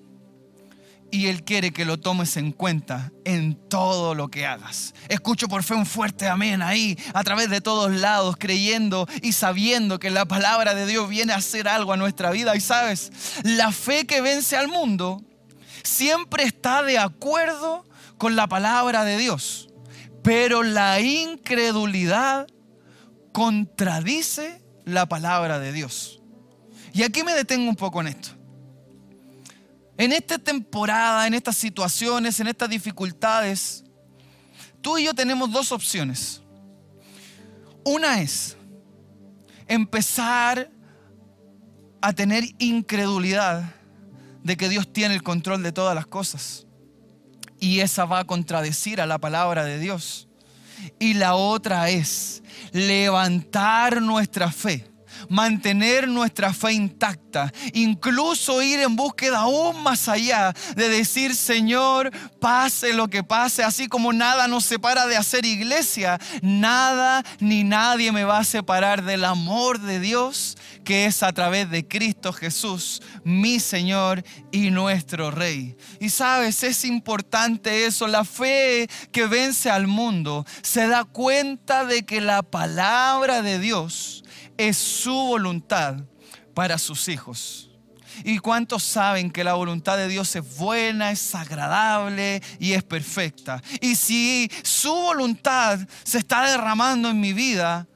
y 1.11 1.27
Él 1.27 1.43
quiere 1.43 1.71
que 1.71 1.85
lo 1.85 1.99
tomes 1.99 2.37
en 2.37 2.51
cuenta 2.51 3.11
en 3.25 3.55
todo 3.69 4.15
lo 4.15 4.29
que 4.29 4.45
hagas. 4.45 4.93
Escucho 5.07 5.47
por 5.47 5.63
fe 5.63 5.73
un 5.73 5.85
fuerte 5.85 6.27
amén 6.27 6.61
ahí, 6.61 6.97
a 7.13 7.23
través 7.23 7.49
de 7.49 7.61
todos 7.61 7.91
lados, 7.91 8.35
creyendo 8.37 9.07
y 9.21 9.33
sabiendo 9.33 9.99
que 9.99 10.09
la 10.09 10.25
palabra 10.25 10.75
de 10.75 10.85
Dios 10.85 11.09
viene 11.09 11.33
a 11.33 11.37
hacer 11.37 11.67
algo 11.67 11.93
a 11.93 11.97
nuestra 11.97 12.31
vida. 12.31 12.55
Y 12.55 12.61
sabes, 12.61 13.11
la 13.43 13.71
fe 13.71 14.05
que 14.05 14.21
vence 14.21 14.55
al 14.55 14.67
mundo 14.67 15.23
siempre 15.83 16.43
está 16.43 16.83
de 16.83 16.99
acuerdo 16.99 17.85
con 18.17 18.35
la 18.35 18.47
palabra 18.47 19.03
de 19.03 19.17
Dios, 19.17 19.69
pero 20.23 20.63
la 20.63 20.99
incredulidad 20.99 22.47
contradice 23.31 24.61
la 24.85 25.07
palabra 25.07 25.59
de 25.59 25.71
Dios. 25.71 26.21
Y 26.93 27.03
aquí 27.03 27.23
me 27.23 27.33
detengo 27.33 27.69
un 27.69 27.75
poco 27.75 28.01
en 28.01 28.07
esto. 28.07 28.38
En 29.99 30.13
esta 30.13 30.39
temporada, 30.39 31.27
en 31.27 31.33
estas 31.33 31.57
situaciones, 31.57 32.39
en 32.39 32.47
estas 32.47 32.69
dificultades, 32.69 33.83
tú 34.79 34.97
y 34.97 35.03
yo 35.03 35.13
tenemos 35.13 35.51
dos 35.51 35.73
opciones. 35.73 36.41
Una 37.83 38.21
es 38.21 38.55
empezar 39.67 40.71
a 41.99 42.13
tener 42.13 42.45
incredulidad 42.59 43.75
de 44.41 44.55
que 44.55 44.69
Dios 44.69 44.93
tiene 44.93 45.15
el 45.15 45.21
control 45.21 45.63
de 45.63 45.73
todas 45.73 45.93
las 45.93 46.07
cosas. 46.07 46.65
Y 47.59 47.81
esa 47.81 48.05
va 48.05 48.19
a 48.19 48.25
contradecir 48.25 49.01
a 49.01 49.05
la 49.05 49.17
palabra 49.17 49.65
de 49.65 49.79
Dios. 49.79 50.29
Y 50.97 51.15
la 51.15 51.35
otra 51.35 51.89
es 51.89 52.41
levantar 52.71 54.01
nuestra 54.01 54.49
fe 54.49 54.89
mantener 55.27 56.07
nuestra 56.07 56.53
fe 56.53 56.73
intacta, 56.73 57.19
incluso 57.73 58.61
ir 58.61 58.79
en 58.79 58.95
búsqueda 58.95 59.39
aún 59.39 59.81
más 59.83 60.07
allá 60.07 60.53
de 60.75 60.89
decir, 60.89 61.35
Señor, 61.35 62.11
pase 62.39 62.93
lo 62.93 63.07
que 63.07 63.23
pase, 63.23 63.63
así 63.63 63.87
como 63.87 64.13
nada 64.13 64.47
nos 64.47 64.65
separa 64.65 65.07
de 65.07 65.17
hacer 65.17 65.45
iglesia, 65.45 66.19
nada 66.41 67.23
ni 67.39 67.63
nadie 67.63 68.11
me 68.11 68.23
va 68.23 68.39
a 68.39 68.43
separar 68.43 69.03
del 69.03 69.25
amor 69.25 69.79
de 69.79 69.99
Dios 69.99 70.57
que 70.83 71.05
es 71.05 71.21
a 71.21 71.33
través 71.33 71.69
de 71.69 71.87
Cristo 71.87 72.33
Jesús, 72.33 73.01
mi 73.23 73.59
Señor 73.59 74.23
y 74.51 74.71
nuestro 74.71 75.29
Rey. 75.29 75.75
Y 75.99 76.09
sabes, 76.09 76.63
es 76.63 76.83
importante 76.83 77.85
eso, 77.85 78.07
la 78.07 78.25
fe 78.25 78.89
que 79.11 79.27
vence 79.27 79.69
al 79.69 79.85
mundo 79.85 80.45
se 80.63 80.87
da 80.87 81.03
cuenta 81.03 81.85
de 81.85 82.05
que 82.05 82.21
la 82.21 82.41
palabra 82.41 83.41
de 83.41 83.59
Dios 83.59 84.23
es 84.57 84.77
su 84.77 85.13
voluntad 85.13 85.97
para 86.59 86.77
sus 86.77 87.07
hijos. 87.07 87.69
¿Y 88.25 88.39
cuántos 88.39 88.83
saben 88.83 89.31
que 89.31 89.45
la 89.45 89.53
voluntad 89.53 89.95
de 89.95 90.09
Dios 90.09 90.35
es 90.35 90.57
buena, 90.57 91.09
es 91.09 91.33
agradable 91.33 92.43
y 92.59 92.73
es 92.73 92.83
perfecta? 92.83 93.63
Y 93.79 93.95
si 93.95 94.51
su 94.61 94.93
voluntad 94.93 95.79
se 96.03 96.17
está 96.17 96.51
derramando 96.51 97.07
en 97.09 97.21
mi 97.21 97.31
vida, 97.31 97.87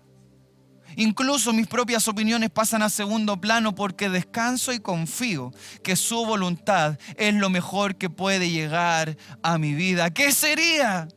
incluso 0.96 1.52
mis 1.52 1.68
propias 1.68 2.08
opiniones 2.08 2.52
pasan 2.52 2.84
a 2.84 2.90
segundo 2.90 3.36
plano 3.36 3.76
porque 3.76 4.08
descanso 4.08 4.72
y 4.72 4.80
confío 4.80 5.52
que 5.84 5.98
su 5.98 6.26
voluntad 6.26 6.98
es 7.18 7.34
lo 7.34 7.50
mejor 7.50 7.98
que 7.98 8.10
puede 8.10 8.50
llegar 8.50 9.18
a 9.42 9.58
mi 9.58 9.74
vida. 9.74 10.10
¿Qué 10.10 10.32
sería 10.32 11.10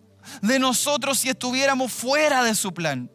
de 0.43 0.59
nosotros 0.59 1.21
si 1.21 1.29
estuviéramos 1.29 1.93
fuera 1.93 2.43
de 2.43 2.57
su 2.57 2.75
plan? 2.75 3.09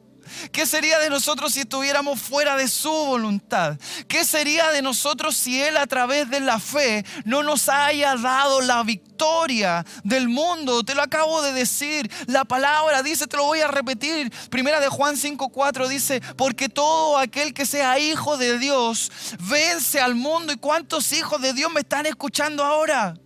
¿Qué 0.51 0.65
sería 0.65 0.99
de 0.99 1.09
nosotros 1.09 1.53
si 1.53 1.61
estuviéramos 1.61 2.19
fuera 2.19 2.55
de 2.55 2.67
su 2.67 2.91
voluntad? 2.91 3.77
¿Qué 4.07 4.25
sería 4.25 4.71
de 4.71 4.81
nosotros 4.81 5.35
si 5.35 5.61
Él 5.61 5.77
a 5.77 5.87
través 5.87 6.29
de 6.29 6.39
la 6.39 6.59
fe 6.59 7.05
no 7.25 7.43
nos 7.43 7.69
haya 7.69 8.15
dado 8.15 8.61
la 8.61 8.83
victoria 8.83 9.85
del 10.03 10.29
mundo? 10.29 10.83
Te 10.83 10.95
lo 10.95 11.01
acabo 11.01 11.41
de 11.41 11.53
decir. 11.53 12.11
La 12.27 12.45
palabra 12.45 13.03
dice, 13.03 13.27
te 13.27 13.37
lo 13.37 13.45
voy 13.45 13.61
a 13.61 13.67
repetir. 13.67 14.31
Primera 14.49 14.79
de 14.79 14.89
Juan 14.89 15.15
5.4 15.15 15.87
dice, 15.87 16.21
porque 16.35 16.69
todo 16.69 17.17
aquel 17.17 17.53
que 17.53 17.65
sea 17.65 17.99
hijo 17.99 18.37
de 18.37 18.57
Dios 18.57 19.11
vence 19.39 20.01
al 20.01 20.15
mundo. 20.15 20.53
¿Y 20.53 20.57
cuántos 20.57 21.11
hijos 21.11 21.41
de 21.41 21.53
Dios 21.53 21.71
me 21.71 21.81
están 21.81 22.05
escuchando 22.05 22.63
ahora? 22.63 23.20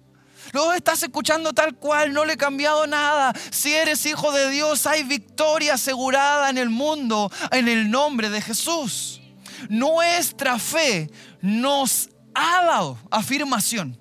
Lo 0.56 0.72
estás 0.72 1.04
escuchando 1.04 1.52
tal 1.52 1.76
cual, 1.76 2.14
no 2.14 2.24
le 2.24 2.36
he 2.36 2.38
cambiado 2.38 2.88
nada. 2.88 3.34
Si 3.52 3.74
eres 3.74 4.06
hijo 4.06 4.32
de 4.32 4.50
Dios, 4.50 4.88
hay 4.88 5.04
victoria 5.04 5.74
asegurada 5.74 6.50
en 6.50 6.58
el 6.58 6.70
mundo 6.70 7.30
en 7.52 7.68
el 7.68 7.92
nombre 7.92 8.30
de 8.30 8.40
Jesús. 8.40 9.20
Nuestra 9.68 10.58
fe 10.58 11.12
nos 11.42 12.08
ha 12.34 12.64
dado 12.64 12.98
afirmación. 13.12 14.00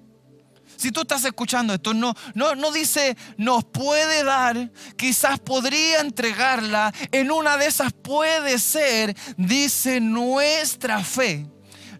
Si 0.76 0.92
tú 0.92 1.00
estás 1.00 1.24
escuchando 1.24 1.74
esto, 1.74 1.92
no, 1.92 2.14
no, 2.34 2.54
no 2.54 2.70
dice 2.70 3.16
nos 3.36 3.64
puede 3.64 4.22
dar, 4.22 4.70
quizás 4.96 5.40
podría 5.40 6.02
entregarla, 6.02 6.94
en 7.10 7.32
una 7.32 7.56
de 7.56 7.66
esas 7.66 7.92
puede 7.92 8.60
ser, 8.60 9.16
dice 9.36 10.00
nuestra 10.00 11.02
fe 11.02 11.48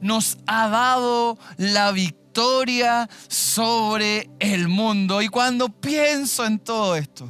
nos 0.01 0.39
ha 0.47 0.69
dado 0.69 1.41
la 1.57 1.91
victoria 1.91 2.24
victoria 2.35 3.09
sobre 3.29 4.29
el 4.41 4.67
mundo. 4.67 5.23
Y 5.23 5.29
cuando 5.29 5.69
pienso 5.69 6.45
en 6.45 6.59
todo 6.59 6.97
esto, 6.97 7.29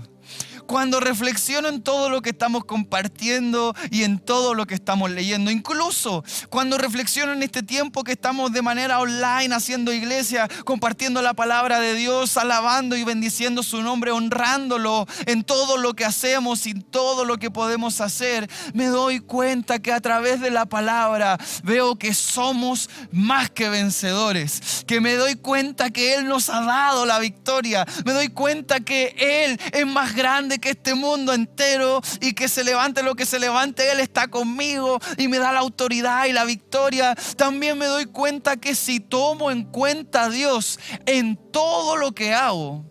cuando 0.67 1.01
reflexiono 1.01 1.69
en 1.69 1.83
todo 1.83 2.11
lo 2.11 2.23
que 2.23 2.31
estamos 2.31 2.65
compartiendo 2.65 3.75
y 3.91 4.05
en 4.05 4.19
todo 4.19 4.55
lo 4.55 4.67
que 4.67 4.75
estamos 4.75 5.11
leyendo, 5.11 5.51
incluso 5.51 6.25
cuando 6.51 6.79
reflexiono 6.79 7.33
en 7.33 7.43
este 7.43 7.63
tiempo 7.63 8.05
que 8.05 8.13
estamos 8.13 8.53
de 8.53 8.63
manera 8.63 9.01
online 9.01 9.55
haciendo 9.55 9.93
iglesia, 9.93 10.49
compartiendo 10.65 11.23
la 11.23 11.35
palabra 11.35 11.81
de 11.81 11.95
Dios, 11.95 12.37
alabando 12.37 12.97
y 12.97 13.05
bendiciendo 13.05 13.63
su 13.63 13.83
nombre, 13.83 14.11
honrándolo 14.11 15.07
en 15.27 15.45
todo 15.45 15.77
lo 15.77 15.95
que 15.95 16.05
hacemos 16.05 16.67
y 16.67 16.75
todo 16.75 17.25
lo 17.25 17.39
que 17.39 17.51
podemos 17.51 18.01
hacer, 18.01 18.49
me 18.73 18.87
doy 18.87 19.21
cuenta 19.21 19.79
que 19.79 19.93
a 19.93 20.01
través 20.01 20.41
de 20.41 20.51
la 20.51 20.67
palabra 20.67 21.39
veo 21.63 21.97
que 21.97 22.15
somos 22.15 22.91
más 23.13 23.51
que 23.51 23.69
vencedores, 23.69 24.85
que 24.87 25.01
me 25.01 25.15
doy 25.15 25.37
cuenta 25.37 25.91
que 25.91 26.15
Él 26.15 26.27
nos 26.27 26.49
ha 26.49 26.61
dado 26.63 27.07
la 27.07 27.19
victoria, 27.19 27.87
me 28.05 28.13
doy 28.13 28.29
cuenta 28.29 28.81
que 28.81 29.15
Él 29.19 29.61
es 29.73 29.87
más 29.87 30.15
grande 30.15 30.54
que 30.59 30.71
este 30.71 30.95
mundo 30.95 31.33
entero 31.33 32.01
y 32.21 32.33
que 32.33 32.49
se 32.49 32.65
levante 32.65 33.03
lo 33.03 33.15
que 33.15 33.27
se 33.27 33.39
levante, 33.39 33.91
Él 33.91 34.01
está 34.01 34.29
conmigo 34.29 35.01
y 35.17 35.29
me 35.29 35.39
da 35.39 35.53
la 35.53 35.61
autoridad 35.61 36.27
y 36.27 36.33
la 36.33 36.45
victoria. 36.45 37.15
También 37.37 37.79
me 37.79 37.87
doy 37.87 38.07
cuenta 38.07 38.57
que 38.57 38.75
si 38.75 39.01
tomo 39.01 39.51
en 39.51 39.65
cuenta 39.65 40.25
a 40.25 40.31
Dios 40.31 40.79
en 41.07 41.37
todo 41.51 41.97
lo 41.97 42.13
que 42.13 42.35
hago, 42.35 42.85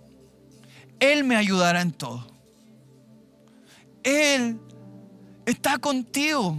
Él 0.99 1.23
me 1.23 1.35
ayudará 1.35 1.81
en 1.81 1.91
todo. 1.91 2.27
Él 4.03 4.59
está 5.45 5.77
contigo. 5.77 6.57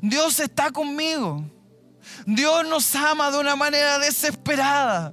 Dios 0.00 0.40
está 0.40 0.70
conmigo. 0.70 1.44
Dios 2.26 2.66
nos 2.66 2.94
ama 2.94 3.30
de 3.30 3.38
una 3.38 3.56
manera 3.56 3.98
desesperada. 3.98 5.12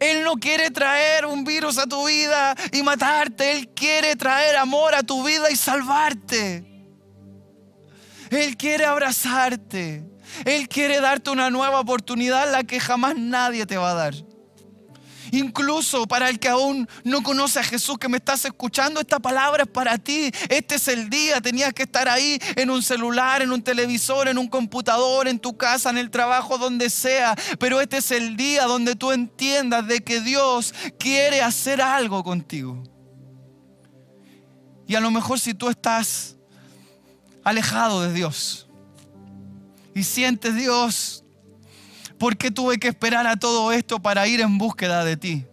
Él 0.00 0.24
no 0.24 0.34
quiere 0.36 0.70
traer 0.70 1.26
un 1.26 1.44
virus 1.44 1.78
a 1.78 1.86
tu 1.86 2.06
vida 2.06 2.54
y 2.72 2.82
matarte. 2.82 3.52
Él 3.52 3.68
quiere 3.74 4.16
traer 4.16 4.56
amor 4.56 4.94
a 4.94 5.02
tu 5.02 5.24
vida 5.24 5.50
y 5.50 5.56
salvarte. 5.56 6.64
Él 8.30 8.56
quiere 8.56 8.84
abrazarte. 8.84 10.04
Él 10.44 10.68
quiere 10.68 11.00
darte 11.00 11.30
una 11.30 11.50
nueva 11.50 11.80
oportunidad, 11.80 12.50
la 12.50 12.64
que 12.64 12.80
jamás 12.80 13.16
nadie 13.16 13.66
te 13.66 13.76
va 13.76 13.92
a 13.92 13.94
dar. 13.94 14.14
Incluso 15.32 16.06
para 16.06 16.28
el 16.28 16.38
que 16.38 16.48
aún 16.48 16.88
no 17.04 17.22
conoce 17.22 17.60
a 17.60 17.64
Jesús 17.64 17.98
que 17.98 18.08
me 18.08 18.18
estás 18.18 18.44
escuchando, 18.44 19.00
esta 19.00 19.18
palabra 19.18 19.64
es 19.64 19.68
para 19.68 19.98
ti. 19.98 20.30
Este 20.48 20.76
es 20.76 20.88
el 20.88 21.10
día. 21.10 21.40
Tenías 21.40 21.72
que 21.72 21.84
estar 21.84 22.08
ahí 22.08 22.38
en 22.56 22.70
un 22.70 22.82
celular, 22.82 23.42
en 23.42 23.52
un 23.52 23.62
televisor, 23.62 24.28
en 24.28 24.38
un 24.38 24.48
computador, 24.48 25.28
en 25.28 25.38
tu 25.38 25.56
casa, 25.56 25.90
en 25.90 25.98
el 25.98 26.10
trabajo, 26.10 26.58
donde 26.58 26.90
sea. 26.90 27.34
Pero 27.58 27.80
este 27.80 27.98
es 27.98 28.10
el 28.10 28.36
día 28.36 28.64
donde 28.64 28.96
tú 28.96 29.12
entiendas 29.12 29.86
de 29.86 30.00
que 30.00 30.20
Dios 30.20 30.74
quiere 30.98 31.42
hacer 31.42 31.80
algo 31.80 32.22
contigo. 32.22 32.82
Y 34.86 34.94
a 34.94 35.00
lo 35.00 35.10
mejor 35.10 35.40
si 35.40 35.52
tú 35.52 35.68
estás 35.68 36.36
alejado 37.42 38.02
de 38.02 38.12
Dios 38.12 38.66
y 39.94 40.04
sientes 40.04 40.54
Dios, 40.54 41.24
¿Por 42.18 42.36
qué 42.36 42.50
tuve 42.50 42.78
que 42.78 42.88
esperar 42.88 43.26
a 43.26 43.36
todo 43.36 43.72
esto 43.72 44.00
para 44.00 44.26
ir 44.26 44.40
en 44.40 44.58
búsqueda 44.58 45.04
de 45.04 45.16
ti? 45.16 45.44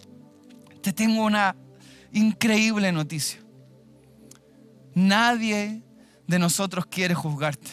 Te 0.82 0.94
tengo 0.94 1.24
una 1.24 1.56
increíble 2.12 2.92
noticia. 2.92 3.40
Nadie 4.94 5.82
de 6.28 6.40
nosotros 6.40 6.86
quiere 6.86 7.16
juzgarte. 7.16 7.72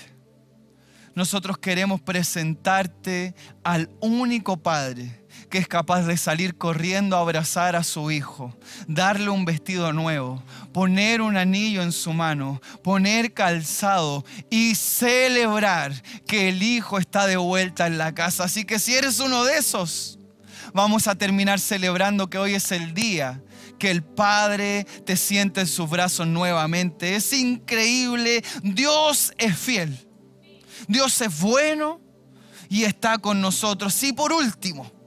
Nosotros 1.15 1.59
queremos 1.59 2.01
presentarte 2.01 3.35
al 3.63 3.91
único 4.01 4.57
Padre 4.57 5.20
que 5.51 5.59
es 5.59 5.69
capaz 5.69 6.03
de 6.03 6.17
salir 6.17 6.57
corriendo 6.57 7.17
a 7.17 7.21
abrazar 7.21 7.75
a 7.77 7.83
su 7.83 8.11
hijo, 8.11 8.57
darle 8.87 9.29
un 9.29 9.45
vestido 9.45 9.93
nuevo, 9.93 10.43
poner 10.73 11.21
un 11.21 11.37
anillo 11.37 11.83
en 11.83 11.93
su 11.93 12.13
mano, 12.13 12.63
poner 12.83 13.35
calzado 13.35 14.25
y 14.49 14.77
celebrar 14.77 15.93
que 16.27 16.49
el 16.49 16.63
hijo 16.63 16.99
está 16.99 17.27
de 17.27 17.37
vuelta 17.37 17.89
en 17.89 17.99
la 17.99 18.15
casa. 18.15 18.45
Así 18.45 18.65
que 18.65 18.79
si 18.79 18.95
eres 18.95 19.19
uno 19.19 19.45
de 19.45 19.59
esos, 19.59 20.19
vamos 20.73 21.09
a 21.09 21.17
terminar 21.17 21.59
celebrando 21.59 22.31
que 22.31 22.39
hoy 22.39 22.55
es 22.55 22.71
el 22.73 22.95
día 22.95 23.43
que 23.79 23.91
el 23.91 24.05
Padre 24.05 24.87
te 25.07 25.17
siente 25.17 25.63
en 25.63 25.67
sus 25.67 25.89
brazos 25.89 26.27
nuevamente. 26.27 27.17
Es 27.17 27.33
increíble. 27.33 28.45
Dios 28.63 29.33
es 29.39 29.57
fiel. 29.57 30.07
Dios 30.87 31.19
es 31.23 31.41
bueno 31.41 31.99
y 32.69 32.85
está 32.85 33.17
con 33.19 33.41
nosotros. 33.41 34.01
Y 34.03 34.13
por 34.13 34.33
último, 34.33 35.00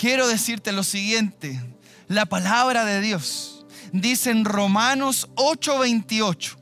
quiero 0.00 0.26
decirte 0.26 0.72
lo 0.72 0.82
siguiente. 0.82 1.60
La 2.08 2.24
palabra 2.24 2.86
de 2.86 3.02
Dios 3.02 3.66
dice 3.92 4.30
en 4.30 4.46
Romanos 4.46 5.28
8:28 5.36 6.56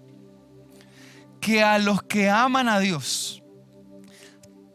que 1.41 1.63
a 1.63 1.79
los 1.79 2.03
que 2.03 2.29
aman 2.29 2.69
a 2.69 2.81
Dios, 2.81 3.43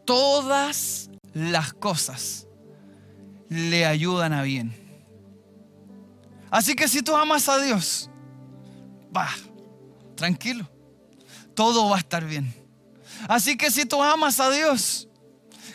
todas 0.06 1.10
las 1.34 1.74
cosas 1.74 2.46
le 3.50 3.84
ayudan 3.84 4.32
a 4.32 4.42
bien. 4.42 4.74
Así 6.50 6.74
que 6.74 6.88
si 6.88 7.02
tú 7.02 7.14
amas 7.14 7.48
a 7.50 7.58
Dios, 7.58 8.08
va, 9.14 9.28
tranquilo, 10.16 10.70
todo 11.54 11.90
va 11.90 11.96
a 11.96 11.98
estar 11.98 12.24
bien. 12.24 12.54
Así 13.28 13.58
que 13.58 13.70
si 13.70 13.84
tú 13.84 14.02
amas 14.02 14.40
a 14.40 14.50
Dios, 14.50 15.08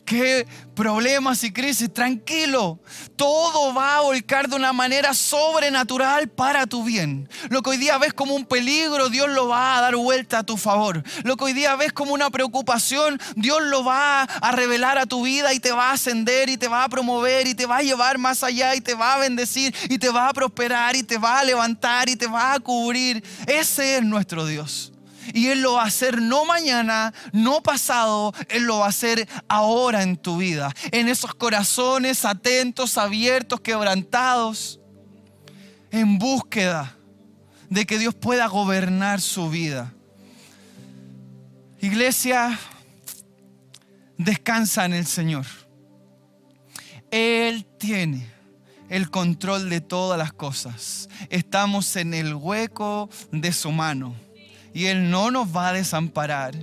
qué 0.09 0.47
problemas 0.73 1.43
y 1.43 1.51
crisis, 1.51 1.93
tranquilo, 1.93 2.79
todo 3.15 3.75
va 3.75 3.97
a 3.97 4.01
volcar 4.01 4.49
de 4.49 4.55
una 4.55 4.73
manera 4.73 5.13
sobrenatural 5.13 6.29
para 6.29 6.65
tu 6.65 6.83
bien. 6.83 7.29
Lo 7.49 7.61
que 7.61 7.69
hoy 7.69 7.77
día 7.77 7.99
ves 7.99 8.13
como 8.13 8.33
un 8.33 8.45
peligro, 8.45 9.09
Dios 9.09 9.29
lo 9.29 9.47
va 9.47 9.77
a 9.77 9.81
dar 9.81 9.95
vuelta 9.95 10.39
a 10.39 10.43
tu 10.43 10.57
favor. 10.57 11.03
Lo 11.23 11.37
que 11.37 11.43
hoy 11.43 11.53
día 11.53 11.75
ves 11.75 11.93
como 11.93 12.15
una 12.15 12.31
preocupación, 12.31 13.21
Dios 13.35 13.61
lo 13.61 13.83
va 13.83 14.23
a 14.23 14.51
revelar 14.51 14.97
a 14.97 15.05
tu 15.05 15.21
vida 15.25 15.53
y 15.53 15.59
te 15.59 15.71
va 15.71 15.91
a 15.91 15.93
ascender 15.93 16.49
y 16.49 16.57
te 16.57 16.67
va 16.67 16.85
a 16.85 16.89
promover 16.89 17.45
y 17.45 17.53
te 17.53 17.67
va 17.67 17.77
a 17.77 17.83
llevar 17.83 18.17
más 18.17 18.43
allá 18.43 18.73
y 18.73 18.81
te 18.81 18.95
va 18.95 19.13
a 19.13 19.19
bendecir 19.19 19.75
y 19.89 19.99
te 19.99 20.09
va 20.09 20.29
a 20.29 20.33
prosperar 20.33 20.95
y 20.95 21.03
te 21.03 21.19
va 21.19 21.37
a 21.37 21.43
levantar 21.43 22.09
y 22.09 22.15
te 22.15 22.25
va 22.25 22.53
a 22.53 22.59
cubrir. 22.59 23.23
Ese 23.45 23.97
es 23.97 24.03
nuestro 24.03 24.47
Dios. 24.47 24.91
Y 25.33 25.47
Él 25.47 25.61
lo 25.61 25.73
va 25.73 25.83
a 25.83 25.87
hacer 25.87 26.21
no 26.21 26.45
mañana, 26.45 27.13
no 27.31 27.61
pasado, 27.61 28.33
Él 28.49 28.63
lo 28.63 28.79
va 28.79 28.85
a 28.85 28.89
hacer 28.89 29.27
ahora 29.47 30.03
en 30.03 30.17
tu 30.17 30.37
vida. 30.37 30.73
En 30.91 31.07
esos 31.07 31.33
corazones 31.35 32.25
atentos, 32.25 32.97
abiertos, 32.97 33.61
quebrantados, 33.61 34.79
en 35.91 36.19
búsqueda 36.19 36.95
de 37.69 37.85
que 37.85 37.99
Dios 37.99 38.15
pueda 38.15 38.47
gobernar 38.47 39.21
su 39.21 39.49
vida. 39.49 39.93
Iglesia, 41.81 42.59
descansa 44.17 44.85
en 44.85 44.93
el 44.93 45.05
Señor. 45.05 45.45
Él 47.11 47.65
tiene 47.77 48.29
el 48.89 49.09
control 49.09 49.69
de 49.69 49.81
todas 49.81 50.17
las 50.17 50.33
cosas. 50.33 51.09
Estamos 51.29 51.95
en 51.95 52.13
el 52.13 52.33
hueco 52.33 53.09
de 53.31 53.53
su 53.53 53.71
mano 53.71 54.15
y 54.73 54.85
Él 54.85 55.09
no 55.09 55.31
nos 55.31 55.55
va 55.55 55.69
a 55.69 55.73
desamparar. 55.73 56.55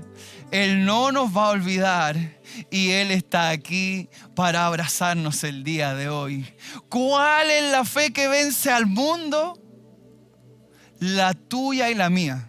Él 0.51 0.85
no 0.85 1.11
nos 1.11 1.37
va 1.37 1.47
a 1.47 1.51
olvidar 1.51 2.16
y 2.71 2.90
Él 2.90 3.11
está 3.11 3.51
aquí 3.51 4.09
para 4.35 4.66
abrazarnos 4.66 5.42
el 5.45 5.64
día 5.64 5.95
de 5.95 6.09
hoy. 6.09 6.47
¿Cuál 6.88 7.51
es 7.51 7.71
la 7.73 7.85
fe 7.85 8.12
que 8.12 8.29
vence 8.29 8.71
al 8.71 8.87
mundo? 8.87 9.61
La 10.99 11.35
tuya 11.35 11.90
y 11.90 11.95
la 11.95 12.11
mía. 12.11 12.49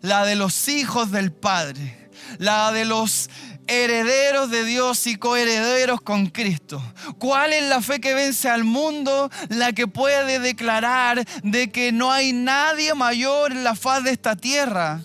La 0.00 0.24
de 0.24 0.36
los 0.36 0.68
hijos 0.68 1.10
del 1.10 1.32
Padre. 1.32 2.10
La 2.38 2.72
de 2.72 2.84
los 2.84 3.28
herederos 3.66 4.50
de 4.50 4.64
Dios 4.64 5.06
y 5.06 5.16
coherederos 5.16 6.00
con 6.00 6.26
Cristo. 6.26 6.82
¿Cuál 7.18 7.52
es 7.52 7.64
la 7.64 7.80
fe 7.80 8.00
que 8.00 8.14
vence 8.14 8.48
al 8.48 8.64
mundo? 8.64 9.30
La 9.48 9.72
que 9.72 9.86
puede 9.86 10.38
declarar 10.38 11.24
de 11.42 11.70
que 11.70 11.92
no 11.92 12.12
hay 12.12 12.32
nadie 12.32 12.94
mayor 12.94 13.52
en 13.52 13.64
la 13.64 13.74
faz 13.74 14.04
de 14.04 14.10
esta 14.10 14.36
tierra 14.36 15.02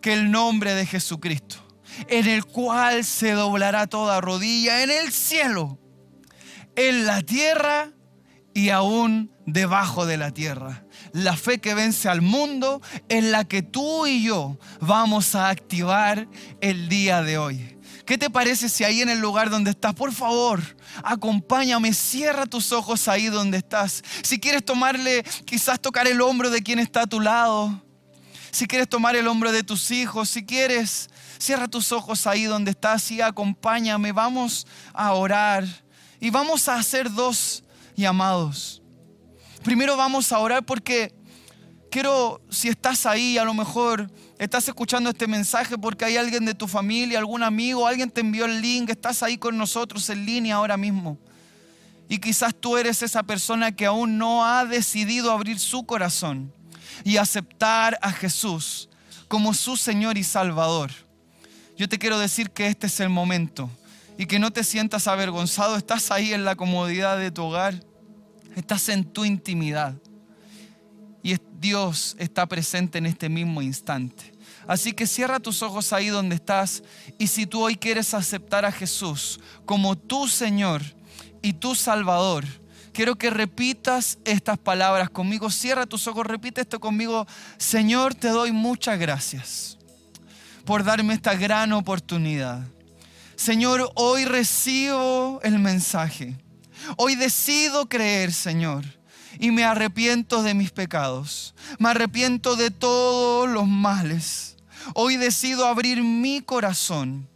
que 0.00 0.12
el 0.12 0.30
nombre 0.30 0.74
de 0.74 0.86
Jesucristo, 0.86 1.56
en 2.08 2.26
el 2.26 2.44
cual 2.44 3.04
se 3.04 3.32
doblará 3.32 3.86
toda 3.86 4.20
rodilla 4.20 4.82
en 4.82 4.90
el 4.90 5.12
cielo, 5.12 5.78
en 6.76 7.06
la 7.06 7.22
tierra 7.22 7.90
y 8.54 8.70
aún 8.70 9.32
debajo 9.46 10.04
de 10.04 10.16
la 10.16 10.30
tierra. 10.30 10.84
La 11.12 11.36
fe 11.36 11.58
que 11.58 11.74
vence 11.74 12.08
al 12.08 12.20
mundo 12.20 12.82
es 13.08 13.24
la 13.24 13.44
que 13.44 13.62
tú 13.62 14.06
y 14.06 14.22
yo 14.22 14.58
vamos 14.80 15.34
a 15.34 15.48
activar 15.48 16.28
el 16.60 16.88
día 16.88 17.22
de 17.22 17.38
hoy. 17.38 17.77
¿Qué 18.08 18.16
te 18.16 18.30
parece 18.30 18.70
si 18.70 18.84
ahí 18.84 19.02
en 19.02 19.10
el 19.10 19.18
lugar 19.18 19.50
donde 19.50 19.72
estás, 19.72 19.92
por 19.92 20.14
favor, 20.14 20.62
acompáñame, 21.04 21.92
cierra 21.92 22.46
tus 22.46 22.72
ojos 22.72 23.06
ahí 23.06 23.26
donde 23.26 23.58
estás? 23.58 24.02
Si 24.22 24.40
quieres 24.40 24.64
tomarle, 24.64 25.22
quizás 25.44 25.78
tocar 25.78 26.08
el 26.08 26.22
hombro 26.22 26.48
de 26.48 26.62
quien 26.62 26.78
está 26.78 27.02
a 27.02 27.06
tu 27.06 27.20
lado. 27.20 27.84
Si 28.50 28.66
quieres 28.66 28.88
tomar 28.88 29.14
el 29.14 29.28
hombro 29.28 29.52
de 29.52 29.62
tus 29.62 29.90
hijos, 29.90 30.30
si 30.30 30.46
quieres, 30.46 31.10
cierra 31.38 31.68
tus 31.68 31.92
ojos 31.92 32.26
ahí 32.26 32.44
donde 32.44 32.70
estás 32.70 33.10
y 33.10 33.20
acompáñame. 33.20 34.12
Vamos 34.12 34.66
a 34.94 35.12
orar 35.12 35.66
y 36.18 36.30
vamos 36.30 36.66
a 36.70 36.76
hacer 36.76 37.12
dos 37.12 37.62
llamados. 37.94 38.80
Primero 39.62 39.98
vamos 39.98 40.32
a 40.32 40.38
orar 40.38 40.64
porque 40.64 41.14
quiero, 41.90 42.40
si 42.48 42.68
estás 42.68 43.04
ahí, 43.04 43.36
a 43.36 43.44
lo 43.44 43.52
mejor 43.52 44.10
estás 44.38 44.68
escuchando 44.68 45.10
este 45.10 45.26
mensaje 45.26 45.76
porque 45.76 46.04
hay 46.04 46.16
alguien 46.16 46.44
de 46.44 46.54
tu 46.54 46.68
familia, 46.68 47.18
algún 47.18 47.42
amigo, 47.42 47.86
alguien 47.86 48.10
te 48.10 48.20
envió 48.20 48.44
el 48.44 48.60
link, 48.60 48.88
estás 48.90 49.22
ahí 49.22 49.36
con 49.36 49.58
nosotros 49.58 50.08
en 50.10 50.24
línea 50.24 50.56
ahora 50.56 50.76
mismo. 50.76 51.18
Y 52.08 52.18
quizás 52.18 52.54
tú 52.54 52.76
eres 52.76 53.02
esa 53.02 53.22
persona 53.22 53.72
que 53.72 53.84
aún 53.84 54.16
no 54.16 54.46
ha 54.46 54.64
decidido 54.64 55.30
abrir 55.32 55.58
su 55.58 55.84
corazón 55.84 56.52
y 57.04 57.16
aceptar 57.16 57.98
a 58.00 58.12
Jesús 58.12 58.88
como 59.26 59.52
su 59.52 59.76
Señor 59.76 60.16
y 60.16 60.24
Salvador. 60.24 60.90
Yo 61.76 61.88
te 61.88 61.98
quiero 61.98 62.18
decir 62.18 62.50
que 62.50 62.68
este 62.68 62.86
es 62.86 63.00
el 63.00 63.10
momento 63.10 63.68
y 64.16 64.26
que 64.26 64.38
no 64.38 64.50
te 64.50 64.64
sientas 64.64 65.06
avergonzado. 65.06 65.76
Estás 65.76 66.10
ahí 66.10 66.32
en 66.32 66.44
la 66.44 66.56
comodidad 66.56 67.18
de 67.18 67.30
tu 67.30 67.42
hogar, 67.42 67.84
estás 68.56 68.88
en 68.88 69.04
tu 69.04 69.24
intimidad 69.24 69.94
Dios 71.58 72.14
está 72.18 72.46
presente 72.46 72.98
en 72.98 73.06
este 73.06 73.28
mismo 73.28 73.62
instante. 73.62 74.32
Así 74.66 74.92
que 74.92 75.06
cierra 75.06 75.40
tus 75.40 75.62
ojos 75.62 75.92
ahí 75.92 76.08
donde 76.08 76.36
estás 76.36 76.82
y 77.18 77.26
si 77.26 77.46
tú 77.46 77.62
hoy 77.62 77.76
quieres 77.76 78.14
aceptar 78.14 78.64
a 78.64 78.72
Jesús 78.72 79.40
como 79.66 79.96
tu 79.96 80.28
Señor 80.28 80.82
y 81.42 81.54
tu 81.54 81.74
Salvador, 81.74 82.44
quiero 82.92 83.16
que 83.16 83.30
repitas 83.30 84.18
estas 84.24 84.58
palabras 84.58 85.10
conmigo. 85.10 85.50
Cierra 85.50 85.86
tus 85.86 86.06
ojos, 86.06 86.26
repite 86.26 86.60
esto 86.60 86.78
conmigo. 86.78 87.26
Señor, 87.56 88.14
te 88.14 88.28
doy 88.28 88.52
muchas 88.52 88.98
gracias 88.98 89.78
por 90.64 90.84
darme 90.84 91.14
esta 91.14 91.34
gran 91.34 91.72
oportunidad. 91.72 92.62
Señor, 93.34 93.90
hoy 93.94 94.26
recibo 94.26 95.40
el 95.42 95.58
mensaje. 95.58 96.36
Hoy 96.96 97.16
decido 97.16 97.88
creer, 97.88 98.32
Señor 98.32 98.97
y 99.38 99.50
me 99.50 99.64
arrepiento 99.64 100.42
de 100.42 100.54
mis 100.54 100.70
pecados. 100.70 101.54
Me 101.78 101.90
arrepiento 101.90 102.56
de 102.56 102.70
todos 102.70 103.48
los 103.48 103.66
males. 103.66 104.56
Hoy 104.94 105.16
decido 105.16 105.66
abrir 105.66 106.02
mi 106.02 106.40
corazón 106.40 107.28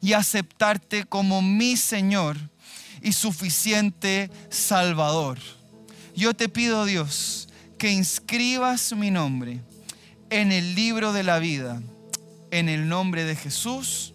y 0.00 0.12
aceptarte 0.12 1.04
como 1.04 1.42
mi 1.42 1.76
Señor 1.76 2.36
y 3.02 3.12
suficiente 3.12 4.30
Salvador. 4.50 5.38
Yo 6.14 6.34
te 6.34 6.48
pido, 6.48 6.84
Dios, 6.84 7.48
que 7.78 7.90
inscribas 7.90 8.92
mi 8.92 9.10
nombre 9.10 9.60
en 10.30 10.50
el 10.52 10.74
libro 10.74 11.12
de 11.12 11.22
la 11.22 11.38
vida, 11.38 11.82
en 12.50 12.68
el 12.68 12.88
nombre 12.88 13.24
de 13.24 13.36
Jesús. 13.36 14.14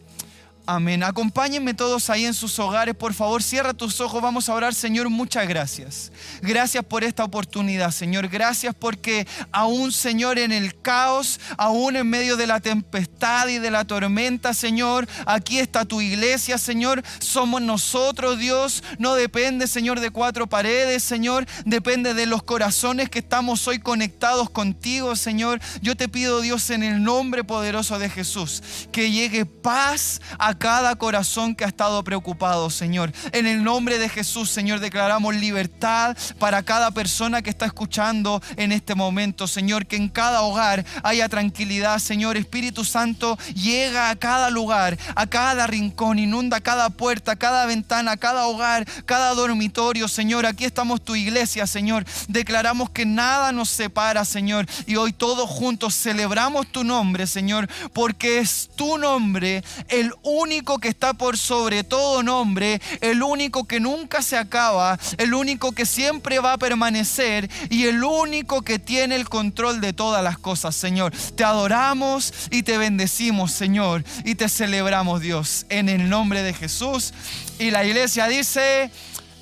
Amén. 0.74 1.04
Acompáñenme 1.04 1.74
todos 1.74 2.10
ahí 2.10 2.24
en 2.24 2.34
sus 2.34 2.58
hogares, 2.58 2.96
por 2.96 3.14
favor. 3.14 3.44
Cierra 3.44 3.74
tus 3.74 4.00
ojos. 4.00 4.22
Vamos 4.22 4.48
a 4.48 4.54
orar, 4.54 4.74
Señor. 4.74 5.10
Muchas 5.10 5.46
gracias. 5.46 6.14
Gracias 6.42 6.82
por 6.86 7.04
esta 7.04 7.26
oportunidad, 7.26 7.92
Señor. 7.92 8.30
Gracias 8.30 8.74
porque 8.74 9.28
aún, 9.52 9.92
Señor, 9.92 10.40
en 10.40 10.54
el 10.54 10.80
caos, 10.80 11.42
aún 11.58 11.98
en 11.98 12.10
medio 12.10 12.38
de 12.38 12.48
la 12.48 12.62
tempestad 12.62 13.50
y 13.50 13.60
de 13.60 13.70
la 13.70 13.84
tormenta, 13.84 14.54
Señor, 14.54 15.10
aquí 15.26 15.60
está 15.60 15.84
tu 15.84 16.00
iglesia, 16.00 16.58
Señor. 16.58 17.04
Somos 17.20 17.62
nosotros, 17.62 18.40
Dios. 18.40 18.82
No 18.98 19.16
depende, 19.16 19.68
Señor, 19.68 20.00
de 20.00 20.10
cuatro 20.10 20.48
paredes, 20.48 21.04
Señor. 21.04 21.46
Depende 21.66 22.14
de 22.14 22.28
los 22.28 22.44
corazones 22.44 23.10
que 23.10 23.20
estamos 23.20 23.68
hoy 23.68 23.80
conectados 23.80 24.50
contigo, 24.50 25.18
Señor. 25.18 25.60
Yo 25.82 25.98
te 25.98 26.08
pido, 26.08 26.40
Dios, 26.40 26.70
en 26.70 26.84
el 26.84 27.04
nombre 27.04 27.44
poderoso 27.44 28.00
de 28.00 28.10
Jesús, 28.10 28.64
que 28.94 29.12
llegue 29.12 29.46
paz 29.46 30.22
a 30.40 30.61
cada 30.62 30.95
corazón 30.95 31.56
que 31.56 31.65
ha 31.65 31.67
estado 31.67 32.04
preocupado, 32.04 32.69
Señor. 32.69 33.12
En 33.32 33.47
el 33.47 33.63
nombre 33.63 33.97
de 33.97 34.08
Jesús, 34.08 34.52
Señor, 34.52 34.80
declaramos 34.80 35.34
libertad 35.34 36.15
para 36.38 36.62
cada 36.62 36.91
persona 36.91 37.41
que 37.41 37.50
está 37.50 37.65
escuchando 37.65 38.39
en 38.58 38.71
este 38.71 38.93
momento, 38.93 39.47
Señor. 39.47 39.88
Que 39.88 39.95
en 39.95 40.08
cada 40.08 40.43
hogar 40.43 40.86
haya 41.02 41.28
tranquilidad, 41.30 41.97
Señor. 41.97 42.38
Espíritu 42.38 42.86
Santo 42.86 43.39
llega 43.56 44.12
a 44.12 44.15
cada 44.15 44.52
lugar, 44.52 45.00
a 45.15 45.26
cada 45.26 45.65
rincón, 45.65 46.19
inunda 46.19 46.62
cada 46.62 46.91
puerta, 46.91 47.36
cada 47.36 47.65
ventana, 47.65 48.15
cada 48.15 48.45
hogar, 48.45 48.86
cada 49.08 49.34
dormitorio, 49.34 50.08
Señor. 50.08 50.45
Aquí 50.45 50.65
estamos 50.65 51.02
tu 51.02 51.15
iglesia, 51.15 51.65
Señor. 51.65 52.06
Declaramos 52.28 52.91
que 52.91 53.08
nada 53.08 53.52
nos 53.52 53.69
separa, 53.69 54.26
Señor. 54.26 54.67
Y 54.86 54.95
hoy 54.95 55.12
todos 55.12 55.50
juntos 55.50 55.95
celebramos 55.95 56.67
tu 56.67 56.84
nombre, 56.84 57.26
Señor, 57.26 57.67
porque 57.93 58.38
es 58.38 58.69
tu 58.76 59.00
nombre 59.00 59.63
el 59.88 60.13
único 60.21 60.41
único 60.42 60.80
que 60.80 60.88
está 60.88 61.14
por 61.14 61.38
sobre 61.38 61.84
todo 61.84 62.24
nombre, 62.24 62.82
el 63.02 63.24
único 63.24 63.66
que 63.66 63.80
nunca 63.80 64.22
se 64.22 64.38
acaba, 64.38 65.00
el 65.18 65.34
único 65.34 65.72
que 65.72 65.86
siempre 65.86 66.40
va 66.40 66.54
a 66.54 66.58
permanecer 66.58 67.50
y 67.70 67.86
el 67.86 68.04
único 68.04 68.62
que 68.62 68.80
tiene 68.80 69.16
el 69.16 69.30
control 69.30 69.82
de 69.82 69.94
todas 69.94 70.24
las 70.24 70.38
cosas, 70.38 70.76
Señor. 70.76 71.14
Te 71.36 71.44
adoramos 71.44 72.34
y 72.50 72.64
te 72.64 72.78
bendecimos, 72.78 73.52
Señor, 73.52 74.04
y 74.26 74.36
te 74.36 74.50
celebramos, 74.50 75.22
Dios, 75.22 75.66
en 75.70 75.90
el 75.90 76.10
nombre 76.10 76.44
de 76.44 76.54
Jesús. 76.54 77.14
Y 77.60 77.72
la 77.72 77.84
iglesia 77.86 78.28
dice, 78.28 78.92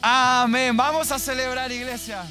amén. 0.02 0.76
Vamos 0.76 1.12
a 1.12 1.20
celebrar, 1.20 1.72
iglesia. 1.72 2.24